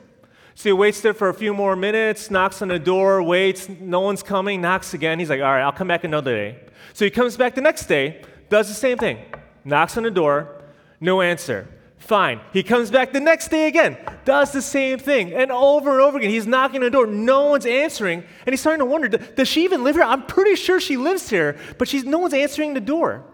So 0.56 0.70
he 0.70 0.74
waits 0.74 1.02
there 1.02 1.14
for 1.14 1.30
a 1.30 1.34
few 1.34 1.54
more 1.54 1.76
minutes, 1.76 2.32
knocks 2.32 2.62
on 2.62 2.70
the 2.70 2.80
door, 2.80 3.22
waits, 3.22 3.70
no 3.70 4.02
one's 4.02 4.24
coming, 4.24 4.60
knocks 4.60 4.94
again. 4.94 5.20
He's 5.20 5.30
like, 5.30 5.42
all 5.42 5.52
right, 5.52 5.62
I'll 5.62 5.72
come 5.72 5.88
back 5.88 6.04
another 6.04 6.34
day. 6.36 6.60
So 6.94 7.06
he 7.06 7.12
comes 7.12 7.38
back 7.38 7.54
the 7.54 7.62
next 7.62 7.86
day, 7.86 8.24
does 8.50 8.68
the 8.68 8.74
same 8.74 8.98
thing, 8.98 9.20
knocks 9.64 9.98
on 9.98 10.04
the 10.04 10.12
door, 10.12 10.64
no 11.00 11.22
answer. 11.22 11.68
Fine. 11.98 12.42
He 12.54 12.64
comes 12.64 12.92
back 12.92 13.12
the 13.12 13.20
next 13.20 13.50
day 13.50 13.68
again, 13.68 13.98
does 14.24 14.52
the 14.52 14.62
same 14.62 15.00
thing, 15.00 15.34
and 15.34 15.52
over 15.52 15.92
and 15.92 16.02
over 16.02 16.18
again. 16.18 16.30
He's 16.30 16.48
knocking 16.48 16.78
on 16.78 16.86
the 16.86 16.92
door, 16.92 17.08
no 17.08 17.50
one's 17.50 17.66
answering, 17.66 18.24
and 18.46 18.54
he's 18.54 18.62
starting 18.62 18.80
to 18.80 18.86
wonder 18.86 19.10
does 19.10 19.48
she 19.48 19.64
even 19.64 19.84
live 19.84 19.96
here? 19.96 20.04
I'm 20.04 20.26
pretty 20.26 20.56
sure 20.56 20.80
she 20.80 20.96
lives 20.96 21.30
here, 21.30 21.58
but 21.78 21.88
she's, 21.88 22.06
no 22.06 22.20
one's 22.20 22.34
answering 22.34 22.76
the 22.76 22.80
door. 22.82 23.26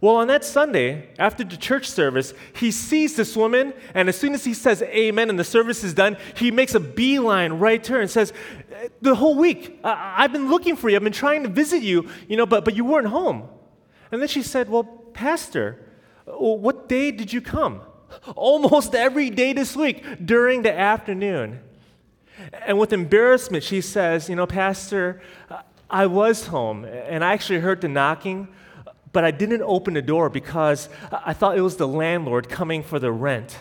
Well, 0.00 0.16
on 0.16 0.26
that 0.26 0.44
Sunday, 0.44 1.08
after 1.18 1.44
the 1.44 1.56
church 1.56 1.88
service, 1.88 2.34
he 2.54 2.70
sees 2.72 3.16
this 3.16 3.34
woman, 3.34 3.72
and 3.94 4.08
as 4.08 4.18
soon 4.18 4.34
as 4.34 4.44
he 4.44 4.52
says 4.52 4.82
amen 4.82 5.30
and 5.30 5.38
the 5.38 5.44
service 5.44 5.82
is 5.82 5.94
done, 5.94 6.18
he 6.36 6.50
makes 6.50 6.74
a 6.74 6.80
beeline 6.80 7.54
right 7.54 7.82
to 7.84 7.94
her 7.94 8.00
and 8.02 8.10
says, 8.10 8.34
The 9.00 9.14
whole 9.14 9.34
week, 9.34 9.80
I- 9.82 10.22
have 10.22 10.32
been 10.32 10.50
looking 10.50 10.76
for 10.76 10.90
you. 10.90 10.96
I've 10.96 11.02
been 11.02 11.12
trying 11.12 11.44
to 11.44 11.48
visit 11.48 11.82
you, 11.82 12.10
you 12.28 12.36
know, 12.36 12.44
but, 12.44 12.66
but 12.66 12.76
you 12.76 12.84
weren't 12.84 13.06
home. 13.06 13.48
And 14.12 14.20
then 14.20 14.28
she 14.28 14.42
said, 14.42 14.68
Well, 14.68 14.84
Pastor, 14.84 15.78
Oh, 16.26 16.54
what 16.54 16.88
day 16.88 17.10
did 17.10 17.32
you 17.32 17.40
come? 17.40 17.82
almost 18.36 18.94
every 18.94 19.30
day 19.30 19.52
this 19.52 19.76
week 19.76 20.04
during 20.24 20.62
the 20.62 20.72
afternoon. 20.72 21.60
And 22.66 22.78
with 22.78 22.92
embarrassment, 22.92 23.64
she 23.64 23.80
says, 23.80 24.28
You 24.28 24.36
know, 24.36 24.46
Pastor, 24.46 25.20
I 25.88 26.06
was 26.06 26.46
home 26.46 26.84
and 26.84 27.24
I 27.24 27.32
actually 27.32 27.60
heard 27.60 27.80
the 27.80 27.88
knocking, 27.88 28.48
but 29.12 29.24
I 29.24 29.30
didn't 29.30 29.62
open 29.62 29.94
the 29.94 30.02
door 30.02 30.28
because 30.28 30.88
I 31.12 31.32
thought 31.32 31.56
it 31.56 31.60
was 31.60 31.76
the 31.76 31.88
landlord 31.88 32.48
coming 32.48 32.82
for 32.82 32.98
the 32.98 33.12
rent. 33.12 33.58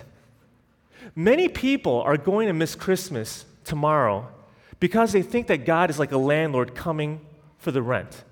Many 1.15 1.47
people 1.47 2.01
are 2.01 2.17
going 2.17 2.47
to 2.47 2.53
miss 2.53 2.73
Christmas 2.73 3.45
tomorrow 3.63 4.27
because 4.79 5.11
they 5.11 5.21
think 5.21 5.47
that 5.47 5.65
God 5.65 5.89
is 5.89 5.99
like 5.99 6.11
a 6.11 6.17
landlord 6.17 6.73
coming 6.73 7.21
for 7.59 7.71
the 7.71 7.81
rent 7.81 8.23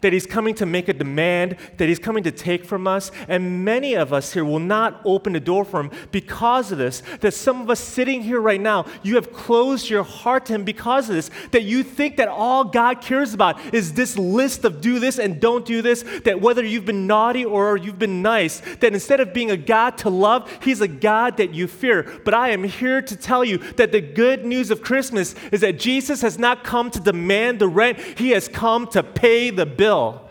that 0.00 0.12
he's 0.12 0.26
coming 0.26 0.54
to 0.56 0.66
make 0.66 0.88
a 0.88 0.92
demand, 0.92 1.56
that 1.76 1.88
he's 1.88 1.98
coming 1.98 2.22
to 2.24 2.30
take 2.30 2.64
from 2.64 2.86
us. 2.86 3.10
And 3.28 3.64
many 3.64 3.94
of 3.94 4.12
us 4.12 4.32
here 4.32 4.44
will 4.44 4.58
not 4.58 5.00
open 5.04 5.32
the 5.32 5.40
door 5.40 5.64
for 5.64 5.80
him 5.80 5.90
because 6.10 6.72
of 6.72 6.78
this. 6.78 7.02
That 7.20 7.34
some 7.34 7.60
of 7.60 7.70
us 7.70 7.80
sitting 7.80 8.22
here 8.22 8.40
right 8.40 8.60
now, 8.60 8.86
you 9.02 9.16
have 9.16 9.32
closed 9.32 9.90
your 9.90 10.02
heart 10.02 10.46
to 10.46 10.54
him 10.54 10.64
because 10.64 11.08
of 11.08 11.16
this. 11.16 11.30
That 11.50 11.64
you 11.64 11.82
think 11.82 12.16
that 12.16 12.28
all 12.28 12.64
God 12.64 13.00
cares 13.00 13.34
about 13.34 13.74
is 13.74 13.94
this 13.94 14.16
list 14.18 14.64
of 14.64 14.80
do 14.80 14.98
this 14.98 15.18
and 15.18 15.40
don't 15.40 15.64
do 15.64 15.82
this. 15.82 16.04
That 16.24 16.40
whether 16.40 16.64
you've 16.64 16.86
been 16.86 17.06
naughty 17.06 17.44
or 17.44 17.76
you've 17.76 17.98
been 17.98 18.22
nice, 18.22 18.60
that 18.80 18.92
instead 18.92 19.20
of 19.20 19.32
being 19.32 19.50
a 19.50 19.56
God 19.56 19.98
to 19.98 20.10
love, 20.10 20.50
he's 20.62 20.80
a 20.80 20.88
God 20.88 21.36
that 21.38 21.54
you 21.54 21.66
fear. 21.66 22.20
But 22.24 22.34
I 22.34 22.50
am 22.50 22.64
here 22.64 23.02
to 23.02 23.16
tell 23.16 23.44
you 23.44 23.58
that 23.74 23.92
the 23.92 24.00
good 24.00 24.44
news 24.44 24.70
of 24.70 24.82
Christmas 24.82 25.34
is 25.50 25.60
that 25.62 25.78
Jesus 25.78 26.22
has 26.22 26.38
not 26.38 26.64
come 26.64 26.90
to 26.90 27.00
demand 27.00 27.58
the 27.58 27.68
rent, 27.68 27.98
he 28.18 28.30
has 28.30 28.48
come 28.48 28.86
to 28.88 29.02
pay 29.02 29.50
the 29.50 29.66
bill. 29.78 30.28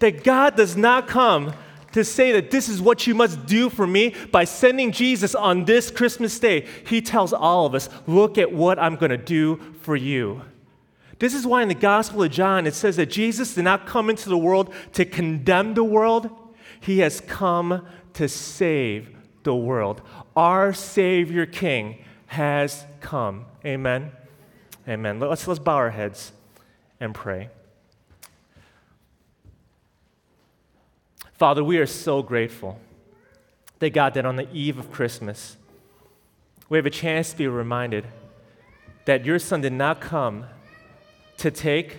That 0.00 0.24
God 0.24 0.56
does 0.56 0.76
not 0.76 1.06
come 1.06 1.54
to 1.92 2.04
say 2.04 2.32
that 2.32 2.50
this 2.50 2.68
is 2.68 2.80
what 2.80 3.06
you 3.06 3.14
must 3.14 3.46
do 3.46 3.70
for 3.70 3.86
me 3.86 4.14
by 4.32 4.44
sending 4.44 4.90
Jesus 4.90 5.34
on 5.34 5.64
this 5.64 5.90
Christmas 5.90 6.36
day. 6.38 6.66
He 6.86 7.00
tells 7.00 7.32
all 7.32 7.66
of 7.66 7.74
us, 7.74 7.88
look 8.08 8.38
at 8.38 8.52
what 8.52 8.80
I'm 8.80 8.96
going 8.96 9.10
to 9.10 9.16
do 9.16 9.60
for 9.82 9.94
you. 9.94 10.42
This 11.18 11.34
is 11.34 11.46
why 11.46 11.62
in 11.62 11.68
the 11.68 11.74
Gospel 11.74 12.24
of 12.24 12.32
John 12.32 12.66
it 12.66 12.74
says 12.74 12.96
that 12.96 13.06
Jesus 13.06 13.54
did 13.54 13.62
not 13.62 13.86
come 13.86 14.10
into 14.10 14.28
the 14.28 14.38
world 14.38 14.74
to 14.94 15.04
condemn 15.04 15.74
the 15.74 15.84
world, 15.84 16.28
he 16.80 16.98
has 16.98 17.20
come 17.20 17.86
to 18.14 18.28
save 18.28 19.10
the 19.44 19.54
world. 19.54 20.02
Our 20.34 20.72
Savior 20.72 21.46
King 21.46 21.98
has 22.26 22.86
come. 23.00 23.44
Amen. 23.64 24.10
Amen. 24.88 25.20
Let's, 25.20 25.46
let's 25.46 25.60
bow 25.60 25.76
our 25.76 25.90
heads 25.90 26.32
and 26.98 27.14
pray. 27.14 27.50
Father, 31.42 31.64
we 31.64 31.78
are 31.78 31.86
so 31.86 32.22
grateful 32.22 32.78
that 33.80 33.90
God, 33.90 34.14
that 34.14 34.24
on 34.24 34.36
the 34.36 34.46
eve 34.52 34.78
of 34.78 34.92
Christmas, 34.92 35.56
we 36.68 36.78
have 36.78 36.86
a 36.86 36.90
chance 36.90 37.32
to 37.32 37.36
be 37.36 37.48
reminded 37.48 38.06
that 39.06 39.24
your 39.24 39.40
son 39.40 39.60
did 39.60 39.72
not 39.72 40.00
come 40.00 40.46
to 41.38 41.50
take, 41.50 41.98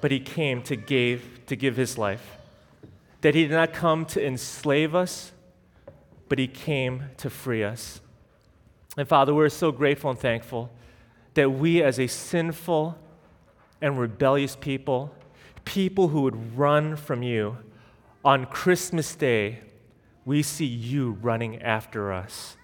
but 0.00 0.12
he 0.12 0.20
came 0.20 0.62
to 0.62 0.76
give, 0.76 1.40
to 1.46 1.56
give 1.56 1.76
his 1.76 1.98
life. 1.98 2.36
That 3.22 3.34
he 3.34 3.42
did 3.42 3.50
not 3.50 3.72
come 3.72 4.04
to 4.04 4.24
enslave 4.24 4.94
us, 4.94 5.32
but 6.28 6.38
he 6.38 6.46
came 6.46 7.06
to 7.16 7.30
free 7.30 7.64
us. 7.64 8.00
And 8.96 9.08
Father, 9.08 9.34
we're 9.34 9.48
so 9.48 9.72
grateful 9.72 10.10
and 10.10 10.18
thankful 10.20 10.70
that 11.34 11.50
we, 11.50 11.82
as 11.82 11.98
a 11.98 12.06
sinful 12.06 12.96
and 13.82 13.98
rebellious 13.98 14.54
people, 14.54 15.12
people 15.64 16.06
who 16.06 16.20
would 16.20 16.56
run 16.56 16.94
from 16.94 17.24
you, 17.24 17.56
on 18.28 18.44
Christmas 18.44 19.16
Day, 19.16 19.58
we 20.26 20.42
see 20.42 20.66
you 20.66 21.12
running 21.22 21.62
after 21.62 22.12
us. 22.12 22.58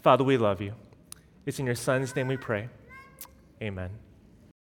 Father, 0.00 0.22
we 0.22 0.36
love 0.36 0.60
you. 0.60 0.74
It's 1.44 1.58
in 1.58 1.66
your 1.66 1.74
Son's 1.74 2.14
name 2.14 2.28
we 2.28 2.36
pray. 2.36 2.68
Amen. 3.60 3.90